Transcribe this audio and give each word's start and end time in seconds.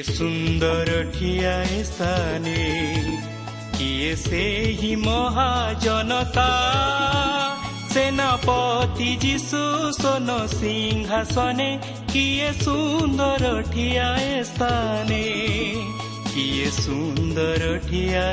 କିଏ 0.00 0.16
ସୁନ୍ଦର 0.16 0.92
ଠିଆ 1.14 1.54
ସ୍ଥାନେ 1.86 2.60
କିଏ 3.76 4.12
ସେହି 4.20 4.92
ମହାଜନତା 5.02 6.46
ସେନାପତି 7.92 9.10
ଯୀଶୁ 9.24 9.60
ସୋନ 9.98 10.38
ସିଂହାସନେ 10.54 11.68
କିଏ 12.12 12.48
ସୁନ୍ଦର 12.62 13.52
ଠିଆ 13.68 14.08
ସ୍ଥାନେ 14.52 15.22
କିଏ 16.32 16.70
ସୁନ୍ଦର 16.80 17.72
ଠିଆ 17.90 18.26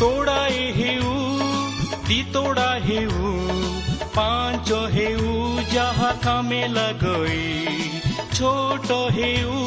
ସ୍ଥାନେ 0.00 0.08
ତୋଡ଼ାଏ 0.08 0.60
ହେଉ 0.76 1.10
ତିତୋଡ଼ା 2.08 2.68
ହେଉ 2.84 3.32
ପାଞ୍ଚ 4.14 4.78
ହେଉ 4.94 5.32
ଯାହା 5.72 6.12
କାମେ 6.24 6.60
ଲଗଇ 6.68 7.42
ଛୋଟ 8.36 8.96
ହେଉ 9.16 9.58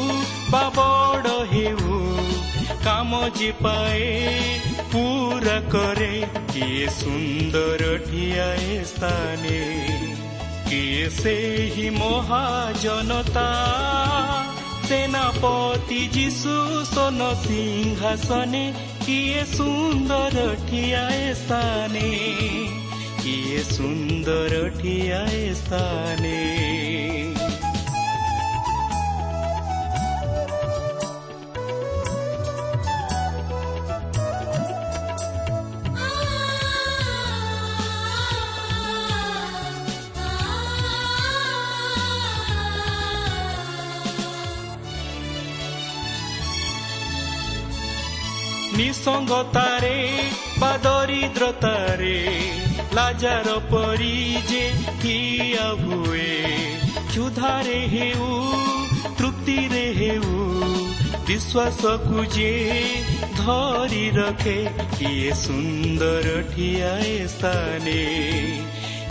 ବା 0.50 0.62
ବଡ଼ 0.78 1.34
ହେଉ 1.52 2.00
କାମ 2.84 3.20
ଯେ 3.38 3.50
ପାଏ 3.62 4.08
ପୁରା 4.94 5.58
କରେ 5.70 6.10
କିଏ 6.52 6.88
ସୁନ୍ଦର 6.96 7.92
ଠିଆଏ 8.08 8.82
ସ୍ଥାନେ 8.84 9.58
କିଏ 10.68 11.06
ସେହି 11.20 11.86
ମହାଜନତା 12.00 13.46
ସେନାପତି 14.88 16.00
ଯୀଶୁ 16.16 16.56
ସୋନ 16.90 17.30
ସିଂହାସନେ 17.44 18.64
କିଏ 19.06 19.40
ସୁନ୍ଦର 19.46 20.44
ଠିଆଏ 20.60 21.24
ସ୍ଥାନେ 21.34 22.04
କିଏ 23.22 23.62
ସୁନ୍ଦର 23.70 24.62
ଠିଆଏ 24.78 25.42
ସ୍ଥାନେ 25.54 26.73
ନିସଙ୍ଗତାରେ 48.77 49.97
ବା 50.61 50.71
ଦରିଦ୍ରତାରେ 50.85 52.17
ଲାଜାର 52.97 53.55
ପରି 53.71 54.15
ଯେ 54.49 54.63
ଠିଆ 55.01 55.67
ହୁଏ 55.81 56.29
କ୍ଷୁଧାରେ 57.11 57.79
ହେଉ 57.93 58.29
ତୃପ୍ତିରେ 59.19 59.85
ହେଉ 59.99 60.33
ବିଶ୍ୱାସକୁ 61.29 62.17
ଯେ 62.35 62.53
ଧରି 63.39 64.05
ରଖେ 64.15 64.57
କିଏ 64.93 65.31
ସୁନ୍ଦର 65.41 66.27
ଠିଆଏ 66.51 67.17
ସ୍ଥାନେ 67.33 67.99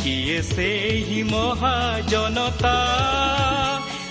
କିଏ 0.02 0.38
ସେହି 0.48 1.22
ମହାଜନତା 1.30 2.76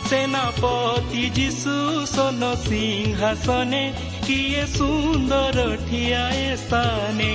ସେନାପତି 0.09 1.23
ଯୀଶୁ 1.37 1.75
ସୋନ 2.13 2.51
ସିଂହାସନେ 2.65 3.83
କିଏ 4.26 4.66
ସୁନ୍ଦର 4.66 5.64
ଠିଆଏ 5.86 6.44
ସ୍ଥାନେ 6.56 7.30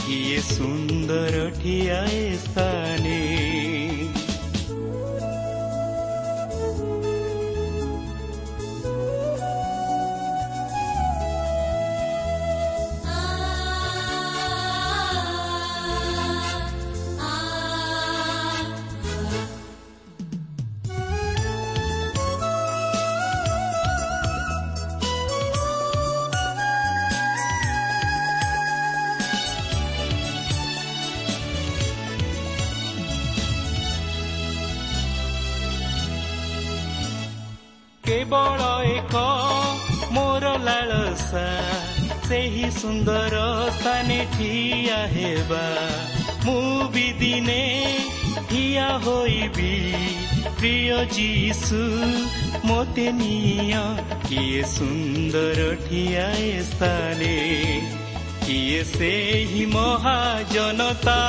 କିଏ 0.00 0.40
ସୁନ୍ଦର 0.48 1.44
ଠିଆଏ 1.62 2.20
ସ୍ଥାନେ 2.38 3.49
କେବଳ 38.30 38.86
ଏକ। 38.86 39.16
ମୋର 40.12 40.56
ଲାଳସା 40.56 41.46
ସେହି 42.28 42.70
ସୁନ୍ଦର 42.70 43.34
ସ୍ଥାନେ 43.78 44.26
ଠିଆ 44.32 44.98
ହେବା। 45.06 45.64
ମୁଁ 46.44 46.88
ବି 46.88 47.12
ଦିନେ 47.12 47.98
ଠିଆ 48.50 48.88
ହୋଇବି। 48.88 49.74
ପ୍ରିୟ 50.60 51.04
ଯୀଶୁ 51.06 51.82
ମୋତେ 52.64 53.12
ନିଅ। 53.12 53.82
କିଏ 54.28 54.62
ସୁନ୍ଦର 54.62 55.76
ଠିଆଏ 55.88 56.62
ସ୍ଥାନେ 56.62 57.34
କିଏ 58.46 58.84
ସେହି 58.84 59.66
ମହାଜନତା। 59.66 61.20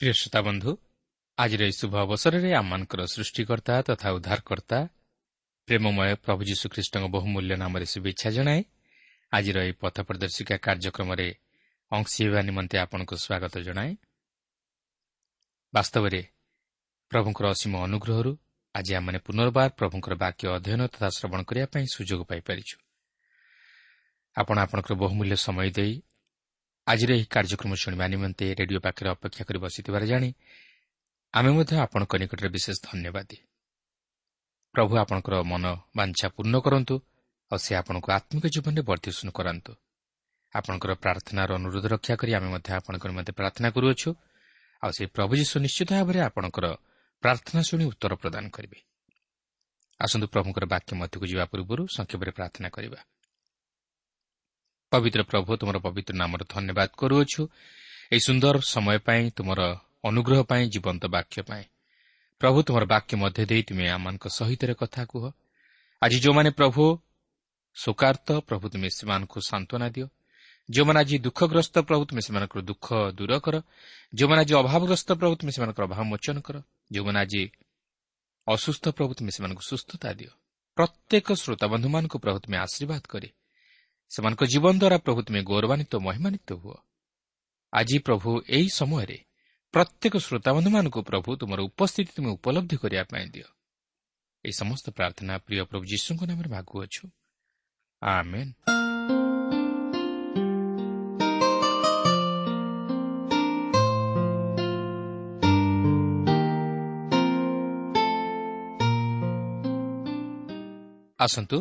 ପ୍ରିୟ 0.00 0.12
ଶ୍ରୋତା 0.12 0.40
ବନ୍ଧୁ 0.40 0.70
ଆଜିର 1.38 1.62
ଏହି 1.62 1.74
ଶୁଭ 1.80 1.92
ଅବସରରେ 1.96 2.50
ଆମମାନଙ୍କର 2.54 3.00
ସୃଷ୍ଟିକର୍ତ୍ତା 3.14 3.74
ତଥା 3.88 4.08
ଉଦ୍ଧାରକର୍ତ୍ତା 4.16 4.78
ପ୍ରେମମୟ 5.68 6.10
ପ୍ରଭୁ 6.24 6.42
ଯୀଶୁଖ୍ରୀଷ୍ଟଙ୍କ 6.50 7.04
ବହୁମୂଲ୍ୟ 7.16 7.54
ନାମରେ 7.56 7.86
ଶୁଭେଚ୍ଛା 7.86 8.28
ଜଣାଏ 8.30 8.60
ଆଜିର 9.32 9.56
ଏହି 9.66 9.74
ପଥ 9.82 9.96
ପ୍ରଦର୍ଶିକା 10.08 10.56
କାର୍ଯ୍ୟକ୍ରମରେ 10.66 11.28
ଅଂଶୀ 11.92 12.20
ହେବା 12.26 12.40
ନିମନ୍ତେ 12.42 12.76
ଆପଣଙ୍କୁ 12.78 13.14
ସ୍ୱାଗତ 13.24 13.54
ଜଣାଏ 13.68 13.92
ବାସ୍ତବରେ 15.74 16.20
ପ୍ରଭୁଙ୍କର 17.10 17.46
ଅସୀମ 17.48 17.72
ଅନୁଗ୍ରହରୁ 17.82 18.32
ଆଜି 18.74 18.92
ଆମମାନେ 18.94 19.18
ପୁନର୍ବାର 19.18 19.68
ପ୍ରଭୁଙ୍କର 19.78 20.14
ବାକ୍ୟ 20.14 20.44
ଅଧ୍ୟୟନ 20.48 20.82
ତଥା 20.86 21.08
ଶ୍ରବଣ 21.08 21.40
କରିବା 21.42 21.66
ପାଇଁ 21.66 21.86
ସୁଯୋଗ 21.86 22.20
ପାଇପାରିଛୁ। 22.24 22.76
ଆପଣ 24.36 24.56
ଆପଣଙ୍କର 24.58 24.94
ବହୁମୂଲ୍ୟ 24.94 25.36
ସମୟ 25.36 25.68
ଦେଇ 25.70 25.94
ଆଜିର 26.86 27.10
ଏହି 27.12 27.26
କାର୍ଯ୍ୟକ୍ରମ 27.30 27.72
ଶୁଣିବା 27.74 28.06
ନିମନ୍ତେ 28.08 28.44
ରେଡିଓ 28.54 28.80
ପାଖରେ 28.80 29.08
ଅପେକ୍ଷା 29.10 29.42
କରି 29.44 29.58
ବସିଥିବାର 29.58 30.04
ଜାଣି 30.06 30.30
ଆମେ 31.34 31.50
ମଧ୍ୟ 31.50 31.74
ଆପଣଙ୍କ 31.78 32.12
ନିକଟରେ 32.16 32.48
ବିଶେଷ 32.48 32.76
ଧନ୍ୟବାଦ। 32.82 33.30
ପ୍ରଭୁ 34.74 34.92
ଆପଣଙ୍କର 34.96 35.34
ମନ 35.42 35.64
ବାଞ୍ଛା 35.96 36.26
ପୂର୍ଣ୍ଣ 36.28 36.56
କରନ୍ତୁ 36.60 36.94
ଆଉ 37.50 37.58
ସେ 37.58 37.72
ଆପଣଙ୍କୁ 37.80 38.08
ଆତ୍ମିକ 38.12 38.44
ଜୀବନରେ 38.54 38.82
ବର୍ଦ୍ଧିଷ୍ଣୁ 38.82 39.30
କରାନ୍ତୁ। 39.38 39.72
ଆପଣଙ୍କର 40.54 40.92
ପ୍ରାର୍ଥନାର 40.94 41.48
ଅନୁରୋଧ 41.54 41.84
ରକ୍ଷା 41.94 42.14
କରି 42.16 42.32
ଆମେ 42.34 42.48
ମଧ୍ୟ 42.54 42.70
ଆପଣଙ୍କ 42.78 43.04
ନିମନ୍ତେ 43.06 43.32
ପ୍ରାର୍ଥନା 43.32 43.68
କରୁଅଛୁ। 43.70 44.10
ଆଉ 44.82 44.90
ସେ 44.90 45.06
ପ୍ରଭୁ 45.06 45.32
ଯୀଶୁ 45.36 45.60
ନିଶ୍ଚିତ 45.60 45.90
ଭାବରେ 45.92 46.20
ଆପଣଙ୍କର 46.20 46.66
ପ୍ରାର୍ଥନା 47.22 47.62
ଶୁଣି 47.62 47.84
ଉତ୍ତର 47.84 48.14
ପ୍ରଦାନ 48.14 48.44
କରିବେ। 48.48 48.78
ଆସନ୍ତୁ 50.00 50.26
ପ୍ରଭୁଙ୍କର 50.28 50.64
ବାକ୍ୟ 50.66 50.90
ମଧ୍ୟକୁ 50.96 51.26
ଯିବା 51.26 51.44
ପୂର୍ବରୁ 51.44 51.82
ସଂକ୍ଷେପରେ 51.96 52.30
ପ୍ରାର୍ଥନା 52.30 52.68
କରିବା। 52.68 53.00
ପବିତ୍ର 54.92 55.22
ପ୍ରଭୁ 55.22 55.50
ତୁମର 55.56 55.76
ପବିତ୍ର 55.78 56.14
ନାମର 56.14 56.42
ଧନ୍ୟବାଦ 56.48 56.88
କରୁଅଛୁ। 56.98 57.42
ଏହି 58.12 58.20
ସୁନ୍ଦର 58.20 58.56
ସମୟ 58.60 58.98
ପାଇଁ 58.98 59.30
ତୁମର 59.30 59.60
ଅନୁଗ୍ରହ 60.04 60.40
ପାଇଁ 60.42 60.62
ଜୀବନ୍ତ 60.68 61.04
ବାକ୍ୟ 61.06 61.42
ପାଇଁ। 61.42 61.64
ପ୍ରଭୁ 62.40 62.58
ତୁମର 62.62 62.84
ବାକ୍ୟ 62.84 63.16
ମଧ୍ୟ 63.16 63.42
ଦେଇ 63.46 63.62
ତୁମେ 63.62 63.84
ଆମମାନଙ୍କ 63.88 64.24
ସହିତ 64.28 64.62
କଥା 64.74 65.02
କୁହ। 65.04 65.24
ଆଜି 66.02 66.18
ଯେଉଁମାନେ 66.20 66.50
ପ୍ରଭୁ 66.50 66.82
ଶୋକାର୍ଥ 67.74 68.28
ପ୍ରଭୁ 68.48 68.64
ତୁମେ 68.68 68.88
ସେମାନଙ୍କୁ 68.98 69.38
ସାନ୍ତ୍ୱନା 69.40 69.88
ଦିଅ। 69.88 70.06
ଯେଉଁମାନେ 70.70 70.98
ଆଜି 71.00 71.16
ଦୁଃଖଗ୍ରସ୍ତ 71.18 71.76
ପ୍ରଭୁ 71.88 72.02
ତୁମେ 72.06 72.20
ସେମାନଙ୍କର 72.26 72.60
ଦୁଃଖ 72.62 72.86
ଦୂର 73.18 73.32
କର। 73.44 73.56
ଯେଉଁମାନେ 74.14 74.40
ଆଜି 74.42 74.54
ଅଭାବଗ୍ରସ୍ତ 74.54 75.10
ପ୍ରଭୁ 75.20 75.34
ତୁମେ 75.36 75.52
ସେମାନଙ୍କର 75.52 75.84
ଅଭାବ 75.88 76.00
ମୋଚନ 76.02 76.36
କର। 76.46 76.56
ଯେଉଁମାନେ 76.92 77.18
ଆଜି 77.18 77.42
ଅସୁସ୍ଥ 78.46 78.84
ପ୍ରଭୁ 78.96 79.10
ତୁମେ 79.18 79.30
ସେମାନଙ୍କୁ 79.36 79.62
ସୁସ୍ଥତା 79.62 80.08
ଦିଅ। 80.18 80.32
ପ୍ରତ୍ୟେକ 80.78 81.26
ଶ୍ରୋତାବନ୍ଧୁମାନଙ୍କୁ 81.32 82.16
ପ୍ରଭୁ 82.18 82.38
ତୁମେ 82.44 82.56
ଆଶୀର୍ବାଦ 82.56 83.02
କରି। 83.08 83.28
ସେମାନଙ୍କ 84.10 84.42
ଜୀବନ 84.44 84.74
ଦ୍ୱାରା 84.78 84.98
ପ୍ରଭୁ 84.98 85.18
ତୁମେ 85.26 85.40
ଗୌରବାନ୍ୱିତ 85.50 85.94
ମହିମାନ୍ୱିତ 86.06 86.50
ହୁଅ। 86.52 86.76
ଆଜି 87.72 87.98
ପ୍ରଭୁ 87.98 88.30
ଏହି 88.48 88.68
ସମୟରେ 88.78 89.18
ପ୍ରତ୍ୟେକ 89.74 90.14
ଶ୍ରୋତାବନ୍ଧୁମାନଙ୍କୁ 90.16 91.00
ପ୍ରଭୁ 91.02 91.28
ତୁମର 91.40 91.60
ଉପସ୍ଥିତି 91.70 92.12
ତୁମେ 92.16 92.30
ଉପଲବ୍ଧି 92.36 92.76
କରିବା 92.76 93.04
ପାଇଁ 93.04 93.26
ଦିଅ। 93.34 93.48
ଏହି 94.44 94.54
ସମସ୍ତ 94.58 94.86
ପ୍ରାର୍ଥନା 94.90 95.34
ପ୍ରିୟ 95.46 95.64
ପ୍ରଭୁ 95.70 95.84
ଯୀଶୁଙ୍କ 95.92 96.20
ନାମରେ 96.28 96.48
ମାଗୁଅଛୁ 96.48 97.02
ଆସନ୍ତୁ। 111.22 111.58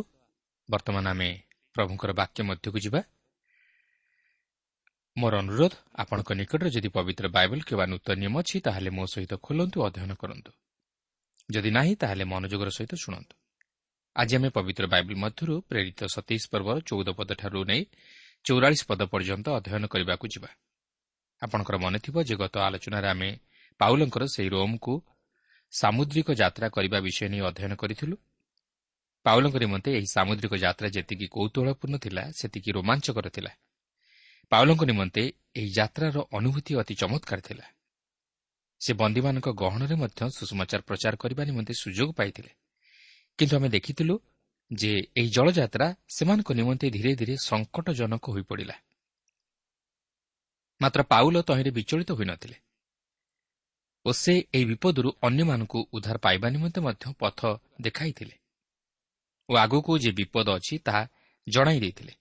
ବର୍ତ୍ତମାନ 0.70 1.06
ଆମେ 1.08 1.30
ପ୍ରଭୁଙ୍କର 1.76 2.12
ବାକ୍ୟ 2.12 2.40
ମଧ୍ୟକୁ 2.44 2.78
ଯିବା। 2.86 3.02
ମୋର 5.18 5.34
ଅନୁରୋଧ 5.44 5.74
ଆପଣଙ୍କ 5.96 6.30
ନିକଟରେ 6.40 6.70
ଯଦି 6.76 6.90
ପବିତ୍ର 6.90 7.26
ବାଇବଲ 7.28 7.60
କିମ୍ବା 7.68 7.86
ନୂତନ 7.86 8.16
ନିୟମ 8.22 8.36
ଅଛି 8.42 8.58
ତାହେଲେ 8.66 8.90
ମୋ 8.98 9.04
ସହିତ 9.14 9.34
ଖୋଲନ୍ତୁ 9.46 9.78
ଅଧ୍ୟୟନ 9.88 10.12
କରନ୍ତୁ। 10.16 10.52
ଯଦି 11.50 11.70
ନାହିଁ 11.78 11.94
ତାହେଲେ 11.96 12.24
ମନୋଯୋଗର 12.24 12.70
ସହିତ 12.78 12.94
ଶୁଣନ୍ତୁ। 13.04 13.36
ଆଜି 14.16 14.34
ଆମେ 14.38 14.50
ପବିତ୍ର 14.50 14.84
ବାଇବଲ 14.94 15.16
ମଧ୍ୟରୁ 15.24 15.54
ପ୍ରେରିତ 15.70 16.00
ସତେଇଶ 16.16 16.44
ପର୍ବର 16.52 16.78
ଚଉଦ 16.90 17.08
ପଦଠାରୁ 17.20 17.60
ନେଇ 17.64 17.84
ଚଉରାଳିଶ 18.46 18.82
ପଦ 18.90 19.02
ପର୍ଯ୍ୟନ୍ତ 19.12 19.48
ଅଧ୍ୟୟନ 19.58 19.84
କରିବାକୁ 19.94 20.26
ଯିବା। 20.34 20.50
ଆପଣଙ୍କର 21.42 21.76
ମନେ 21.78 21.98
ଥିବ 22.00 22.16
ଯେ 22.24 22.36
ଗତ 22.36 22.56
ଆଲୋଚନାରେ 22.68 23.08
ଆମେ 23.08 23.30
ପାଉଲଙ୍କର 23.80 24.24
ସେହି 24.26 24.50
ରୋମ୍କୁ 24.50 24.94
ସାମୁଦ୍ରିକ 25.74 26.28
ଯାତ୍ରା 26.32 26.68
କରିବା 26.70 26.98
ବିଷୟ 27.00 27.28
ନେଇ 27.32 27.42
ଅଧ୍ୟୟନ 27.42 27.74
କରିଥିଲୁ। 27.76 28.16
ପାଉଲଙ୍କ 29.26 29.56
ନିମନ୍ତେ 29.58 29.90
ଏହି 29.98 30.08
ସାମୁଦ୍ରିକ 30.08 30.54
ଯାତ୍ରା 30.56 30.88
ଯେତିକି 30.88 31.26
କୌତୁହଳପୂର୍ଣ୍ଣ 31.28 31.96
ଥିଲା 31.98 32.24
ସେତିକି 32.32 32.70
ରୋମାଞ୍ଚକର 32.72 33.28
ଥିଲା। 33.30 33.52
ପାଉଲଙ୍କ 34.52 34.82
ନିମନ୍ତେ 34.84 35.24
ଏହି 35.56 35.70
ଯାତ୍ରାର 35.72 36.18
ଅନୁଭୂତି 36.38 36.72
ଅତି 36.82 36.94
ଚମତ୍କାର 36.96 37.40
ଥିଲା। 37.42 37.66
ସେ 38.82 38.92
ବନ୍ଦୀମାନଙ୍କ 38.94 39.48
ଗହଣରେ 39.62 39.96
ମଧ୍ୟ 39.96 40.22
ସୁଷମାଚାର 40.38 40.82
ପ୍ରଚାର 40.82 41.14
କରିବା 41.16 41.44
ନିମନ୍ତେ 41.46 41.74
ସୁଯୋଗ 41.74 42.10
ପାଇଥିଲେ। 42.20 42.52
କିନ୍ତୁ 43.40 43.54
ଆମେ 43.58 43.70
ଦେଖିଥିଲୁ 43.70 44.16
ଯେ 44.72 44.92
ଏହି 45.20 45.30
ଜଳଯାତ୍ରା 45.30 45.88
ସେମାନଙ୍କ 46.08 46.50
ନିମନ୍ତେ 46.52 46.86
ଧୀରେ 46.90 47.12
ଧୀରେ 47.16 47.36
ସଙ୍କଟଜନକ 47.50 48.26
ହୋଇପଡ଼ିଲା 48.32 48.76
ମାତ୍ର 50.82 51.02
ପାଉଲ 51.04 51.36
ତହିଁରେ 51.42 51.72
ବିଚଳିତ 51.72 52.12
ହୋଇନଥିଲେ 52.12 52.58
ଓ 54.06 54.10
ସେ 54.14 54.34
ଏହି 54.54 54.66
ବିପଦରୁ 54.66 55.10
ଅନ୍ୟମାନଙ୍କୁ 55.22 55.80
ଉଦ୍ଧାର 55.94 56.18
ପାଇବା 56.18 56.48
ନିମନ୍ତେ 56.50 56.80
ମଧ୍ୟ 56.82 57.06
ପଥ 57.20 57.40
ଦେଖାଇଥିଲେ। 57.82 58.36
ଓ 59.52 59.56
ଆଗକୁ 59.56 59.98
ଯେ 59.98 60.12
ବିପଦ 60.12 60.48
ଅଛି 60.50 60.78
ତାହା 60.78 61.08
ଜଣାଇ 61.50 61.80
ଦେଇଥିଲେ। 61.80 62.14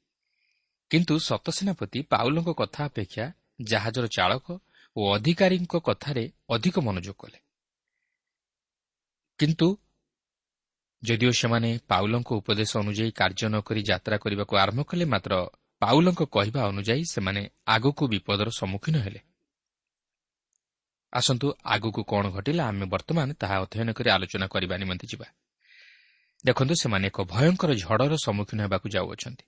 କିନ୍ତୁ 0.90 1.18
ସତସେନାପତି 1.18 2.02
ପାଉଲଙ୍କ 2.02 2.50
କଥା 2.52 2.84
ଅପେକ୍ଷା 2.84 3.32
ଜାହାଜର 3.60 4.06
ଚାଳକ 4.06 4.46
ଓ 4.96 5.14
ଅଧିକାରୀଙ୍କ 5.14 5.74
କଥାରେ 5.78 6.32
ଅଧିକ 6.48 6.76
ମନୋଯୋଗ 6.80 7.16
କଲେ। 7.18 7.38
କିନ୍ତୁ 9.38 9.78
ଯଦିଓ 11.02 11.30
ସେମାନେ 11.30 11.78
ପାଉଲଙ୍କ 11.88 12.28
ଉପଦେଶ 12.32 12.76
ଅନୁଯାୟୀ 12.76 13.10
କାର୍ଯ୍ୟ 13.10 13.48
ନ 13.48 13.60
କରି 13.60 13.82
ଯାତ୍ରା 13.82 14.16
କରିବାକୁ 14.16 14.56
ଆରମ୍ଭ 14.56 14.82
କଲେ 14.82 15.04
ମାତ୍ର 15.04 15.32
ପାଉଲଙ୍କ 15.78 16.20
କହିବା 16.24 16.60
ଅନୁଯାୟୀ 16.66 17.04
ସେମାନେ 17.04 17.50
ଆଗକୁ 17.66 18.08
ବିପଦର 18.08 18.48
ସମ୍ମୁଖୀନ 18.50 18.96
ହେଲେ। 18.96 19.20
ଆସନ୍ତୁ 21.12 21.46
ଆଗକୁ 21.64 22.00
କ'ଣ 22.04 22.24
ଘଟିଲା 22.30 22.62
ଆମେ 22.66 22.86
ବର୍ତ୍ତମାନ 22.86 23.32
ତାହା 23.32 23.56
ଅଧ୍ୟୟନ 23.62 23.92
କରି 23.92 24.10
ଆଲୋଚନା 24.10 24.46
କରିବା 24.46 24.76
ନିମନ୍ତେ 24.76 25.06
ଯିବା। 25.06 25.26
ଦେଖନ୍ତୁ 26.44 26.74
ସେମାନେ 26.74 27.06
ଏକ 27.06 27.18
ଭୟଙ୍କର 27.32 27.70
ଝଡ଼ର 27.84 28.12
ସମ୍ମୁଖୀନ 28.16 28.58
ହେବାକୁ 28.66 28.86
ଯାଉଅଛନ୍ତି। 28.88 29.44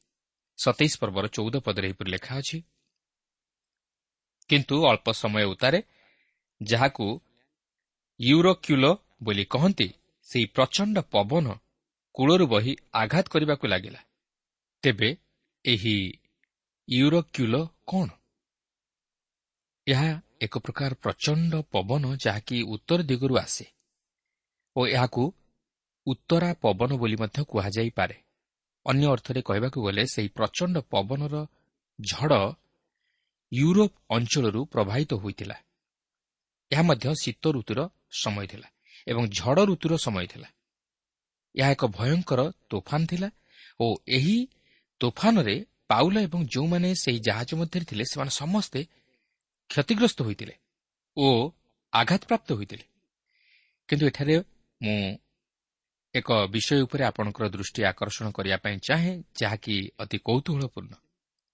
ସତେଇଶ 0.58 0.94
ପର୍ବର 1.02 1.24
ଚଉଦ 1.36 1.54
ପଦରେ 1.66 1.86
ଏହିପରି 1.88 2.10
ଲେଖା 2.14 2.32
ଅଛି 2.40 2.58
କିନ୍ତୁ 4.50 4.74
ଅଳ୍ପ 4.90 5.06
ସମୟ 5.22 5.44
ଉତ୍ତାରେ 5.52 5.78
ଯାହାକୁ 6.60 7.06
ୟୁରୋକ୍ୟୁଲୋ 8.20 8.92
ବୋଲି 9.22 9.44
କହନ୍ତି 9.44 9.88
ସେହି 10.28 10.46
ପ୍ରଚଣ୍ଡ 10.56 10.96
ପବନ 11.14 11.46
କୂଳରୁ 12.14 12.44
ବହି 12.46 12.72
ଆଘାତ 12.92 13.26
କରିବାକୁ 13.32 13.64
ଲାଗିଲା। 13.72 14.00
ତେବେ 14.82 15.10
ଏହି 15.64 15.96
ୟୁରୋକ୍ୟୁଲୋ 16.88 17.62
କ'ଣ? 17.90 18.08
ଏହା 19.86 20.10
ଏକ 20.44 20.54
ପ୍ରକାର 20.58 20.90
ପ୍ରଚଣ୍ଡ 21.02 21.52
ପବନ 21.72 22.04
ଯାହାକି 22.24 22.56
ଉତ୍ତର 22.74 23.00
ଦିଗରୁ 23.02 23.34
ଆସେ 23.38 23.64
ଓ 24.76 24.80
ଏହାକୁ 24.86 25.22
ଉତ୍ତରା 26.06 26.50
ପବନ 26.62 26.90
ବୋଲି 26.96 27.16
ମଧ୍ୟ 27.22 27.40
କୁହାଯାଇପାରେ। 27.50 28.16
ଅନ୍ୟ 28.86 29.06
ଅର୍ଥରେ 29.14 29.40
କହିବାକୁ 29.48 29.78
ଗଲେ 29.86 30.02
ସେହି 30.14 30.28
ପ୍ରଚଣ୍ଡ 30.36 30.76
ପବନର 30.92 31.34
ଝଡ଼ 31.98 32.40
ୟୁରୋପ 33.52 33.92
ଅଞ୍ଚଳରୁ 34.16 34.60
ପ୍ରବାହିତ 34.74 35.10
ହୋଇଥିଲା। 35.22 35.56
ଏହା 36.70 36.82
ମଧ୍ୟ 36.82 37.06
ଶୀତ 37.22 37.44
ଋତୁର 37.56 37.80
ସମୟ 38.22 38.46
ଥିଲା 38.52 38.68
ଏବଂ 39.06 39.22
ଝଡ଼ 39.38 39.60
ଋତୁର 39.70 39.92
ସମୟ 40.06 40.26
ଥିଲା। 40.32 40.48
ଏହା 41.54 41.70
ଏକ 41.76 41.82
ଭୟଙ୍କର 41.98 42.40
ତୋଫାନ 42.70 43.00
ଥିଲା 43.10 43.28
ଓ 43.80 43.86
ଏହି 44.08 44.36
ତୋଫାନରେ 45.00 45.56
ପାଉଲ 45.90 46.16
ଏବଂ 46.26 46.40
ଯେଉଁମାନେ 46.54 46.88
ସେହି 46.94 47.18
ଜାହାଜ 47.28 47.50
ମଧ୍ୟରେ 47.60 47.84
ଥିଲେ 47.90 48.04
ସେମାନେ 48.12 48.32
ସମସ୍ତେ 48.42 48.80
କ୍ଷତିଗ୍ରସ୍ତ 49.70 50.18
ହୋଇଥିଲେ 50.26 50.54
ଓ 51.16 51.26
ଆଘାତପ୍ରାପ୍ତ 51.92 52.48
ହୋଇଥିଲେ। 52.58 52.84
କିନ୍ତୁ 53.88 54.04
ଏଠାରେ 54.10 54.34
ମୁଁ 54.80 54.96
ଏକ 56.14 56.28
ବିଷୟ 56.54 56.76
ଉପରେ 56.84 57.02
ଆପଣଙ୍କର 57.04 57.44
ଦୃଷ୍ଟି 57.54 57.80
ଆକର୍ଷଣ 57.84 58.26
କରିବା 58.36 58.56
ପାଇଁ 58.64 58.76
ଚାହେଁ 58.88 59.14
ଯାହାକି 59.40 59.74
ଅତି 60.02 60.18
କୌତୁହଳପୂର୍ଣ୍ଣ। 60.28 60.94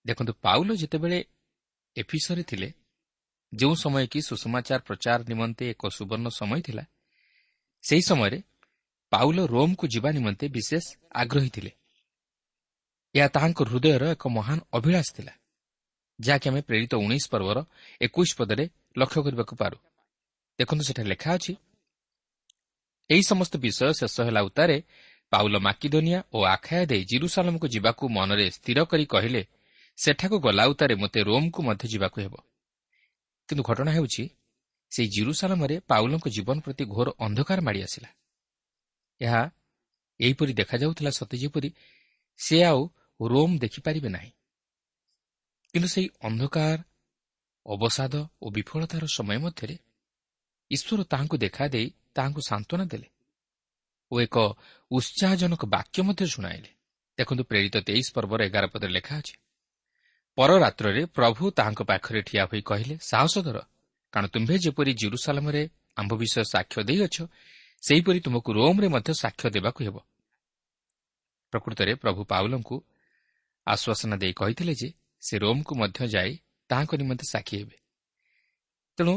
ଦେଖନ୍ତୁ 0.05 0.33
ପାଉଲ 0.45 0.69
ଯେତେବେଳେ 0.83 1.19
ଏଫିସରେ 1.97 2.43
ଥିଲେ 2.50 2.69
ଯେଉଁ 3.53 3.75
ସମୟ 3.85 4.05
କି 4.12 4.19
ସୁଷମାଚାର 4.29 4.81
ପ୍ରଚାର 4.88 5.19
ନିମନ୍ତେ 5.31 5.65
ଏକ 5.73 5.83
ସୁବର୍ଣ୍ଣ 5.97 6.29
ସମୟ 6.41 6.61
ଥିଲା 6.67 6.85
ସେହି 7.85 8.03
ସମୟରେ 8.11 8.38
ପାଉଲ 9.12 9.38
ରୋମ୍କୁ 9.47 9.85
ଯିବା 9.95 10.11
ନିମନ୍ତେ 10.12 10.47
ବିଶେଷ 10.57 10.85
ଆଗ୍ରହୀ 11.21 11.50
ଥିଲେ। 11.57 11.73
ଏହା 13.15 13.29
ତାହାଙ୍କ 13.35 13.61
ହୃଦୟର 13.71 14.05
ଏକ 14.15 14.25
ମହାନ 14.29 14.59
ଅଭିଳାଷ 14.77 15.09
ଥିଲା 15.17 15.33
ଯାହାକି 16.19 16.47
ଆମେ 16.50 16.61
ପ୍ରେରିତ 16.69 16.93
ଉଣେଇଶ 17.05 17.25
ପର୍ବର 17.33 17.59
ଏକୋଇଶ 18.00 18.31
ପଦରେ 18.38 18.65
ଲକ୍ଷ୍ୟ 19.00 19.21
କରିବାକୁ 19.27 19.55
ପାରୁ। 19.62 19.79
ଦେଖନ୍ତୁ 20.59 20.83
ସେଠାରେ 20.88 21.09
ଲେଖା 21.12 21.31
ଅଛି 21.37 21.53
ଏହି 23.11 23.23
ସମସ୍ତ 23.23 23.57
ବିଷୟ 23.57 23.93
ଶେଷ 23.93 24.21
ହେଲା 24.21 24.41
ଉତ୍ତାରେ 24.41 24.77
ପାଉଲ 25.31 25.55
ମାକିଦୋନିଆ 25.59 26.19
ଓ 26.33 26.38
ଆଖାୟା 26.45 26.87
ଦେଇ 26.87 27.05
ଜିରୁସାଲମକୁ 27.05 27.67
ଯିବାକୁ 27.69 28.09
ମନରେ 28.09 28.50
ସ୍ଥିର 28.50 28.79
କରି 28.85 29.05
କହିଲେ 29.07 29.43
ସେଠାକୁ 29.99 30.37
ଗଲା 30.38 30.65
ଉତ୍ତାରେ 30.67 30.95
ମୋତେ 30.95 31.21
ରୋମ୍କୁ 31.21 31.61
ମଧ୍ୟ 31.62 31.85
ଯିବାକୁ 31.88 32.19
ହେବ। 32.21 32.35
କିନ୍ତୁ 33.49 33.62
ଘଟଣା 33.62 33.91
ହେଉଛି 33.93 34.25
ସେହି 34.91 35.09
ଜିରୁସାଲମରେ 35.09 35.81
ପାଉଲଙ୍କ 35.81 36.27
ଜୀବନ 36.29 36.57
ପ୍ରତି 36.61 36.85
ଘୋର 36.85 37.09
ଅନ୍ଧକାର 37.19 37.59
ମାଡ଼ି 37.61 37.81
ଆସିଲା। 37.83 38.11
ଏହା 39.21 39.43
ଏହିପରି 40.21 40.53
ଦେଖାଯାଉଥିଲା 40.53 41.11
ସତେ 41.11 41.37
ଯେପରି 41.38 41.69
ସେ 42.37 42.57
ଆଉ 42.65 42.81
ରୋମ୍ 43.21 43.59
ଦେଖିପାରିବେ 43.59 44.09
ନାହିଁ। 44.09 44.31
କିନ୍ତୁ 45.75 45.88
ସେହି 45.88 46.09
ଅନ୍ଧକାର 46.21 46.79
ଅବସାଦ 47.67 48.15
ଓ 48.43 48.47
ବିଫଳତାର 48.50 49.05
ସମୟ 49.07 49.38
ମଧ୍ୟରେ 49.38 49.77
ଈଶ୍ୱର 50.71 51.05
ତାହାଙ୍କୁ 51.05 51.37
ଦେଖାଦେଇ 51.37 51.88
ତାହାଙ୍କୁ 52.17 52.41
ସାନ୍ତ୍ୱନା 52.49 52.85
ଦେଲେ 52.85 53.09
ଓ 54.11 54.15
ଏକ 54.21 54.37
ଉତ୍ସାହଜନକ 54.91 55.62
ବାକ୍ୟ 55.67 55.99
ମଧ୍ୟ 56.03 56.25
ଶୁଣାଇଲେ। 56.27 56.71
ଦେଖନ୍ତୁ 57.19 57.43
ପ୍ରେରିତ 57.45 57.77
ତେଇଶ 57.79 58.07
ପର୍ବର 58.15 58.41
ଏଗାର 58.45 58.65
ପଦରେ 58.67 58.93
ଲେଖା 58.93 59.15
ଅଛି 59.19 59.35
ପରରାତ୍ରରେ 60.38 61.03
ପ୍ରଭୁ 61.17 61.43
ତାହାଙ୍କ 61.50 61.81
ପାଖରେ 61.83 62.21
ଠିଆ 62.23 62.43
ହୋଇ 62.45 62.62
କହିଲେ 62.62 62.95
ସାହସ 63.03 63.35
ଧର 63.38 63.59
କାରଣ 64.12 64.27
ତୁମ୍ଭେ 64.27 64.57
ଯେପରି 64.59 64.93
ଜିରୁସାଲାମରେ 64.95 65.62
ଆମ୍ଭ 65.97 66.12
ବିଷୟ 66.15 66.43
ସାକ୍ଷ୍ୟ 66.45 66.81
ଦେଇଅଛ 66.85 67.17
ସେହିପରି 67.83 68.19
ତୁମକୁ 68.21 68.50
ରୋମ୍ରେ 68.53 68.88
ମଧ୍ୟ 68.88 69.11
ସାକ୍ଷ୍ୟ 69.15 69.50
ଦେବାକୁ 69.50 69.81
ହେବ। 69.85 69.97
ପ୍ରକୃତରେ 71.53 71.93
ପ୍ରଭୁ 71.95 72.21
ପାଉଲଙ୍କୁ 72.25 72.77
ଆଶ୍ୱାସନା 73.67 74.17
ଦେଇ 74.17 74.33
କହିଥିଲେ 74.33 74.75
ଯେ 74.75 74.88
ସେ 75.21 75.35
ରୋମ୍କୁ 75.38 75.73
ମଧ୍ୟ 75.75 76.00
ଯାଇ 76.07 76.33
ତାହାଙ୍କ 76.71 76.93
ନିମନ୍ତେ 76.95 77.25
ସାକ୍ଷୀ 77.31 77.55
ହେବେ। 77.59 77.77
ତେଣୁ 78.99 79.15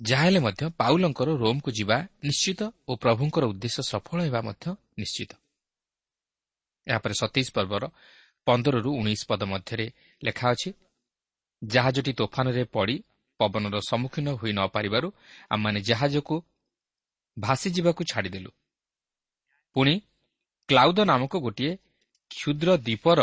ଯାହାହେଲେ 0.00 0.40
ମଧ୍ୟ 0.40 0.64
ପାଉଲଙ୍କର 0.80 1.28
ରୋମ୍କୁ 1.42 1.70
ଯିବା 1.78 1.96
ନିଶ୍ଚିତ 2.24 2.60
ଓ 2.88 2.92
ପ୍ରଭୁଙ୍କର 3.02 3.44
ଉଦ୍ଦେଶ୍ୟ 3.44 3.82
ସଫଳ 3.82 4.18
ହେବା 4.26 4.40
ମଧ୍ୟ 4.48 4.64
ନିଶ୍ଚିତ। 4.98 5.30
ଏହାପରେ 6.86 7.14
ସତେଇଶ 7.20 7.48
ପର୍ବର 7.56 7.84
ପନ୍ଦରରୁ 8.46 8.90
ଉଣେଇଶ 9.00 9.22
ପଦ 9.30 9.42
ମଧ୍ୟରେ 9.44 9.86
ଲେଖା 10.22 10.46
ଅଛି 10.54 10.70
ଜାହାଜଟି 11.62 12.12
ତୋଫାନରେ 12.12 12.62
ପଡ଼ି 12.74 12.96
ପବନର 13.40 13.76
ସମ୍ମୁଖୀନ 13.90 14.26
ହୋଇ 14.38 14.52
ନ 14.52 14.60
ପାରିବାରୁ 14.74 15.08
ଆମମାନେ 15.50 15.80
ଜାହାଜକୁ 15.80 16.34
ଭାସିଯିବାକୁ 17.36 18.02
ଛାଡ଼ିଦେଲୁ। 18.10 18.50
ପୁଣି 19.76 19.94
କ୍ଲାଉଦ 20.68 20.98
ନାମକ 21.04 21.32
ଗୋଟିଏ 21.38 21.72
କ୍ଷୁଦ୍ର 22.30 22.68
ଦ୍ୱୀପର 22.76 23.20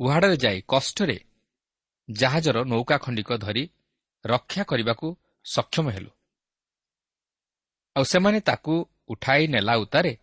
ଉହାଡ଼ରେ 0.00 0.36
ଯାଇ 0.36 0.58
କଷ୍ଟରେ 0.68 1.16
ଜାହାଜର 2.08 2.56
ନୌକା 2.64 2.96
ଖଣ୍ଡିକ 2.98 3.30
ଧରି 3.36 3.64
ରକ୍ଷା 4.26 4.62
କରିବାକୁ 4.62 5.16
ସକ୍ଷମ 5.44 5.90
ହେଲୁ। 5.90 6.10
ଆଉ 7.96 8.04
ସେମାନେ 8.04 8.40
ତାକୁ 8.40 8.74
ଉଠାଇ 9.08 9.46
ନେଲା 9.46 9.74
ଉତ୍ତାରେ 9.76 10.16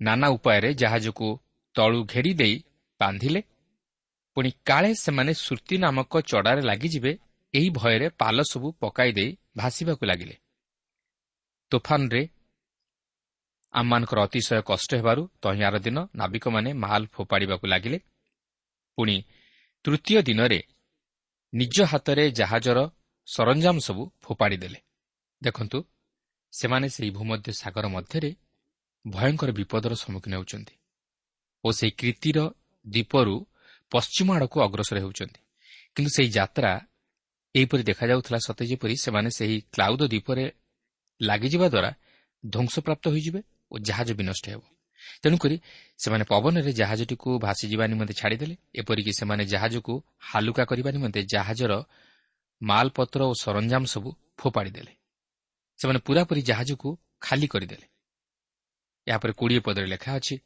ନାନା 0.00 0.28
ଉପାୟରେ 0.28 0.74
ଜାହାଜକୁ 0.74 1.38
ତଳୁ 1.74 2.04
ଘେରି 2.04 2.34
ଦେଇ 2.34 2.64
ବାନ୍ଧିଲେ। 3.00 3.42
ପୁଣି 4.34 4.50
କାଳେ 4.50 4.94
ସେମାନେ 4.94 5.32
ସୃତି 5.34 5.76
ନାମକ 5.78 6.20
ଚଡ଼ାରେ 6.20 6.62
ଲାଗିଯିବେ 6.62 7.18
ଏହି 7.54 7.70
ଭୟରେ 7.70 8.08
ପାଲ 8.08 8.42
ସବୁ 8.42 8.72
ପକାଇ 8.72 9.12
ଦେଇ 9.12 9.36
ଭାସିବାକୁ 9.56 10.06
ଲାଗିଲେ। 10.06 10.36
ତୋଫାନରେ 11.70 12.28
ଆମମାନଙ୍କର 13.72 14.18
ଅତିଶୟ 14.20 14.62
କଷ୍ଟ 14.62 14.94
ହେବାରୁ 14.94 15.22
ତହିଁଆର 15.42 15.78
ଦିନ 15.78 15.98
ନାବିକମାନେ 16.14 16.72
ମାଲ 16.72 17.06
ଫୋପାଡ଼ିବାକୁ 17.06 17.66
ଲାଗିଲେ। 17.66 17.98
ପୁଣି 18.96 19.16
ତୃତୀୟ 19.84 20.22
ଦିନରେ 20.22 20.60
ନିଜ 21.54 21.76
ହାତରେ 21.82 22.30
ଜାହାଜର 22.30 22.90
ସରଞ୍ଜାମ 23.28 23.76
ସବୁ 23.78 24.02
ଫୋପାଡ଼ି 24.22 24.56
ଦେଲେ। 24.56 24.78
ଦେଖନ୍ତୁ 25.42 25.78
ସେମାନେ 26.52 26.86
ସେହି 26.94 27.10
ଭୂମଧ୍ୟ 27.10 27.50
ସାଗର 27.62 27.84
ମଧ୍ୟରେ 27.96 28.30
ଭୟଙ୍କର 29.04 29.50
ବିପଦର 29.58 29.92
ସମ୍ମୁଖୀନ 29.94 30.32
ହେଉଛନ୍ତି 30.38 30.74
ଓ 31.64 31.68
ସେହି 31.78 31.92
କୀର୍ତ୍ତିର 32.00 32.38
ଦ୍ୱୀପରୁ 32.86 33.34
ପଶ୍ଚିମ 33.92 34.28
ଆଡ଼କୁ 34.36 34.56
ଅଗ୍ରସର 34.66 34.96
ହେଉଛନ୍ତି। 35.04 35.40
କିନ୍ତୁ 35.94 36.10
ସେହି 36.16 36.28
ଯାତ୍ରା 36.38 36.72
ଏହିପରି 37.54 37.82
ଦେଖାଯାଉଥିଲା 37.90 38.38
ସତେ 38.46 38.64
ଯେପରି 38.70 38.94
ସେମାନେ 39.04 39.28
ସେହି 39.38 39.56
କ୍ଲାଉଦ 39.74 40.02
ଦ୍ୱୀପରେ 40.12 40.44
ଲାଗିଯିବା 41.20 41.66
ଦ୍ୱାରା 41.68 41.90
ଧ୍ୱଂସପ୍ରାପ୍ତ 42.44 43.04
ହୋଇଯିବେ 43.12 43.40
ଓ 43.72 43.74
ଜାହାଜ 43.78 44.08
ବିନଷ୍ଟ 44.18 44.44
ହେବ। 44.52 44.62
ତେଣୁକରି 45.22 45.56
ସେମାନେ 46.04 46.24
ପବନରେ 46.24 46.72
ଜାହାଜଟିକୁ 46.80 47.28
ଭାସିଯିବା 47.38 47.84
ନିମନ୍ତେ 47.92 48.14
ଛାଡ଼ିଦେଲେ। 48.20 48.54
ଏପରିକି 48.74 49.12
ସେମାନେ 49.20 49.42
ଜାହାଜକୁ 49.44 49.92
ହାଲୁକା 50.28 50.64
କରିବା 50.70 50.90
ନିମନ୍ତେ 50.96 51.20
ଜାହାଜର 51.34 51.72
ମାଲପତ୍ର 52.64 53.20
ଓ 53.24 53.32
ସରଞ୍ଜାମ 53.42 53.84
ସବୁ 53.84 54.10
ଫୋପାଡ଼ିଦେଲେ। 54.38 54.92
ସେମାନେ 55.78 55.98
ପୁରାପୁରି 55.98 56.42
ଜାହାଜକୁ 56.42 56.88
ଖାଲି 57.20 57.46
କରିଦେଲେ। 57.46 57.86
ଏହାପରେ 59.06 59.32
କୋଡ଼ିଏ 59.32 59.60
ପଦରେ 59.66 59.86
ଲେଖା 59.86 60.10
ଅଛି 60.18 60.36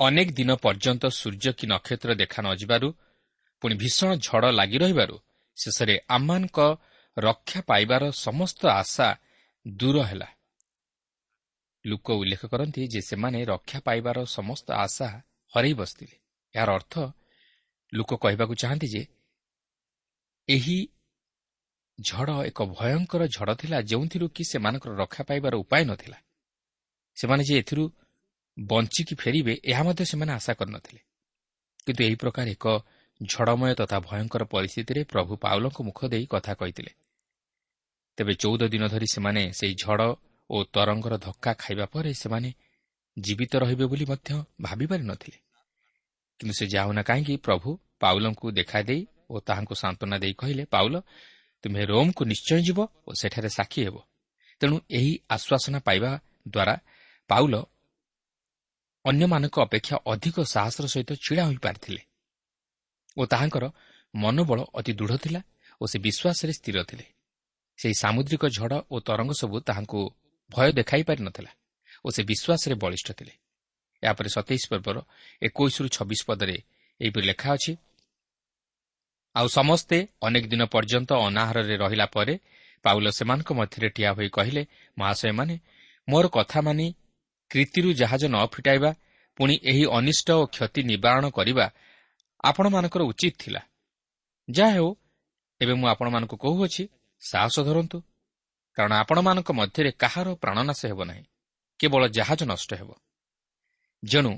ଅନେକ 0.00 0.28
ଦିନ 0.30 0.50
ପର୍ଯ୍ୟନ୍ତ 0.64 1.04
ସୂର୍ଯ୍ୟ 1.20 1.50
କି 1.58 1.64
ନକ୍ଷତ୍ର 1.66 2.10
ଦେଖା 2.14 2.40
ନ 2.42 2.48
ଯିବାରୁ 2.54 2.88
ପୁଣି 3.62 3.74
ଭୀଷଣ 3.74 4.10
ଝଡ଼ 4.16 4.44
ଲାଗି 4.50 4.78
ରହିବାରୁ 4.78 5.16
ଶେଷରେ 5.56 5.94
ଆମମାନଙ୍କ 6.08 6.58
ରକ୍ଷା 7.16 7.60
ପାଇବାର 7.60 8.02
ସମସ୍ତ 8.16 8.60
ଆଶା 8.82 9.08
ଦୂର 9.66 9.96
ହେଲା। 10.02 10.28
ଲୋକ 11.84 12.06
ଉଲ୍ଲେଖ 12.12 12.42
କରନ୍ତି 12.46 12.82
ଯେ 12.88 13.00
ସେମାନେ 13.00 13.38
ରକ୍ଷା 13.44 13.78
ପାଇବାର 13.80 14.18
ସମସ୍ତ 14.26 14.66
ଆଶା 14.84 15.08
ହରାଇ 15.52 15.74
ବସିଥିଲେ। 15.74 16.16
ଏହାର 16.54 16.70
ଅର୍ଥ 16.72 16.94
ଲୋକ 17.92 18.10
କହିବାକୁ 18.14 18.54
ଚାହାନ୍ତି 18.54 18.88
ଯେ 18.88 19.02
ଏହି 20.48 20.78
ଝଡ଼ 21.98 22.34
ଏକ 22.44 22.58
ଭୟଙ୍କର 22.78 23.22
ଝଡ଼ 23.26 23.54
ଥିଲା 23.54 23.78
ଯେଉଁଥିରୁ 23.80 24.26
କି 24.28 24.42
ସେମାନଙ୍କର 24.44 24.92
ରକ୍ଷା 24.96 25.22
ପାଇବାର 25.24 25.54
ଉପାୟ 25.56 25.82
ନଥିଲା। 25.84 26.18
ସେମାନେ 27.16 27.42
ଯେ 27.44 27.54
ଏଥିରୁ 27.58 27.84
ବଞ୍ଚିକି 28.58 29.14
ଫେରିବେ 29.14 29.54
ଏହା 29.64 29.82
ମଧ୍ୟ 29.82 30.04
ସେମାନେ 30.04 30.32
ଆଶା 30.32 30.52
କରିନଥିଲେ। 30.54 31.00
କିନ୍ତୁ 31.86 32.02
ଏହି 32.04 32.14
ପ୍ରକାର 32.14 32.46
ଏକ 32.48 32.66
ଝଡ଼ମୟ 33.20 33.74
ତଥା 33.74 33.98
ଭୟଙ୍କର 34.00 34.42
ପରିସ୍ଥିତିରେ 34.44 35.00
ପ୍ରଭୁ 35.04 35.32
ପାଉଲଙ୍କ 35.36 35.78
ମୁଖ 35.82 35.98
ଦେଇ 36.08 36.26
କଥା 36.26 36.52
କହିଥିଲେ। 36.54 36.92
ତେବେ 38.18 38.32
ଚଉଦ 38.34 38.62
ଦିନ 38.68 38.84
ଧରି 38.88 39.06
ସେମାନେ 39.06 39.42
ସେହି 39.52 39.74
ଝଡ଼ 39.74 40.02
ଓ 40.50 40.56
ତରଙ୍ଗର 40.74 41.14
ଧକ୍କା 41.18 41.52
ଖାଇବା 41.52 41.86
ପରେ 41.86 42.12
ସେମାନେ 42.14 42.50
ଜୀବିତ 43.16 43.52
ରହିବେ 43.56 43.84
ବୋଲି 43.84 44.04
ମଧ୍ୟ 44.04 44.30
ଭାବିପାରିନଥିଲେ 44.60 45.38
କିନ୍ତୁ 46.40 46.54
ସେ 46.58 46.66
ଯାଉନା 46.66 47.02
କାହିଁକି 47.02 47.34
ପ୍ରଭୁ 47.36 47.68
ପାଉଲଙ୍କୁ 48.00 48.46
ଦେଖାଦେଇ 48.50 49.02
ଓ 49.30 49.34
ତାହାଙ୍କୁ 49.40 49.74
ସାନ୍ତ୍ୱନା 49.74 50.16
ଦେଇ 50.18 50.34
କହିଲେ 50.34 50.64
ପାଉଲ 50.64 50.94
ତୁମେ 51.64 51.82
ରୋମ୍କୁ 51.84 52.22
ନିଶ୍ଚୟ 52.24 52.60
ଯିବ 52.66 52.78
ଓ 53.06 53.10
ସେଠାରେ 53.20 53.50
ସାକ୍ଷୀ 53.58 53.80
ହେବ। 53.86 53.96
ତେଣୁ 54.60 54.76
ଏହି 54.98 55.12
ଆଶ୍ୱାସନା 55.34 55.78
ପାଇବା 55.86 56.10
ଦ୍ୱାରା 56.48 56.74
ପାଉଲ 57.30 57.54
ଅନ୍ୟମାନଙ୍କ 59.04 59.56
ଅପେକ୍ଷା 59.66 59.96
ଅଧିକ 60.12 60.36
ସାହସର 60.54 60.86
ସହିତ 60.94 61.10
ଛିଡ଼ା 61.24 61.44
ହୋଇପାରିଥିଲେ 61.48 62.02
ଓ 63.16 63.22
ତାହାଙ୍କର 63.26 63.64
ମନୋବଳ 64.14 64.58
ଅତି 64.78 64.92
ଦୃଢ଼ 64.98 65.14
ଥିଲା 65.24 65.40
ଓ 65.80 65.84
ସେ 65.90 65.98
ବିଶ୍ୱାସରେ 66.06 66.52
ସ୍ଥିର 66.58 66.78
ଥିଲେ। 66.90 67.06
ସେହି 67.78 67.94
ସାମୁଦ୍ରିକ 68.02 68.44
ଝଡ଼ 68.56 68.74
ଓ 68.92 68.96
ତରଙ୍ଗ 69.06 69.32
ସବୁ 69.40 69.56
ତାହାଙ୍କୁ 69.68 70.00
ଭୟ 70.50 70.68
ଦେଖାଇ 70.78 71.02
ପାରିନଥିଲା 71.08 71.52
ଓ 72.04 72.08
ସେ 72.14 72.22
ବିଶ୍ୱାସରେ 72.30 72.74
ବଳିଷ୍ଠ 72.82 73.08
ଥିଲେ। 73.18 73.34
ଏହାପରେ 74.02 74.28
ସତେଇଶ 74.36 74.64
ପର୍ବର 74.72 74.96
ଏକୋଇଶରୁ 75.42 75.88
ଛବିଶ 75.96 76.20
ପଦରେ 76.28 76.56
ଏହିପରି 77.00 77.24
ଲେଖା 77.30 77.48
ଅଛି 77.56 77.72
ଆଉ 79.36 79.46
ସମସ୍ତେ 79.48 79.96
ଅନେକ 80.22 80.44
ଦିନ 80.52 80.62
ପର୍ଯ୍ୟନ୍ତ 80.74 81.10
ଅନାହାରରେ 81.26 81.76
ରହିଲା 81.76 82.06
ପରେ 82.14 82.34
ପାଉଲ 82.84 83.06
ସେମାନଙ୍କ 83.18 83.50
ମଧ୍ୟରେ 83.52 83.88
ଠିଆ 83.96 84.10
ହୋଇ 84.16 84.28
କହିଲେ 84.36 84.62
ମହାଶୟମାନେ 84.98 85.54
ମୋର 86.08 86.24
କଥା 86.36 86.60
ମାନି 86.66 86.86
କ୍ରୀତିରୁ 87.50 87.90
ଜାହାଜ 88.00 88.22
ନ 88.28 88.36
ଫିଟାଇବା 88.54 88.90
ପୁଣି 89.38 89.54
ଏହି 89.70 89.84
ଅନିଷ୍ଟ 89.98 90.28
ଓ 90.40 90.44
କ୍ଷତି 90.54 90.80
ନିବାରଣ 90.90 91.24
କରିବା 91.30 91.66
ଆପଣମାନଙ୍କର 92.44 93.02
ଉଚିତ 93.10 93.34
ଥିଲା। 93.42 93.62
ଯାହା 94.48 94.72
ହେଉ 94.76 94.88
ଏବେ 95.60 95.74
ମୁଁ 95.80 95.88
ଆପଣମାନଙ୍କୁ 95.94 96.36
କହୁଅଛି 96.44 96.82
ସାହସ 97.22 97.56
ଧରନ୍ତୁ 97.68 97.98
କାରଣ 98.76 98.92
ଆପଣମାନଙ୍କ 99.02 99.48
ମଧ୍ୟରେ 99.60 99.90
କାହାର 100.02 100.26
ପ୍ରାଣନାଶ 100.42 100.80
ହେବ 100.90 101.00
ନାହିଁ 101.10 101.24
କେବଳ 101.80 102.02
ଜାହାଜ 102.16 102.40
ନଷ୍ଟ 102.52 102.70
ହେବ। 102.80 102.90
ଯେଣୁ 104.02 104.32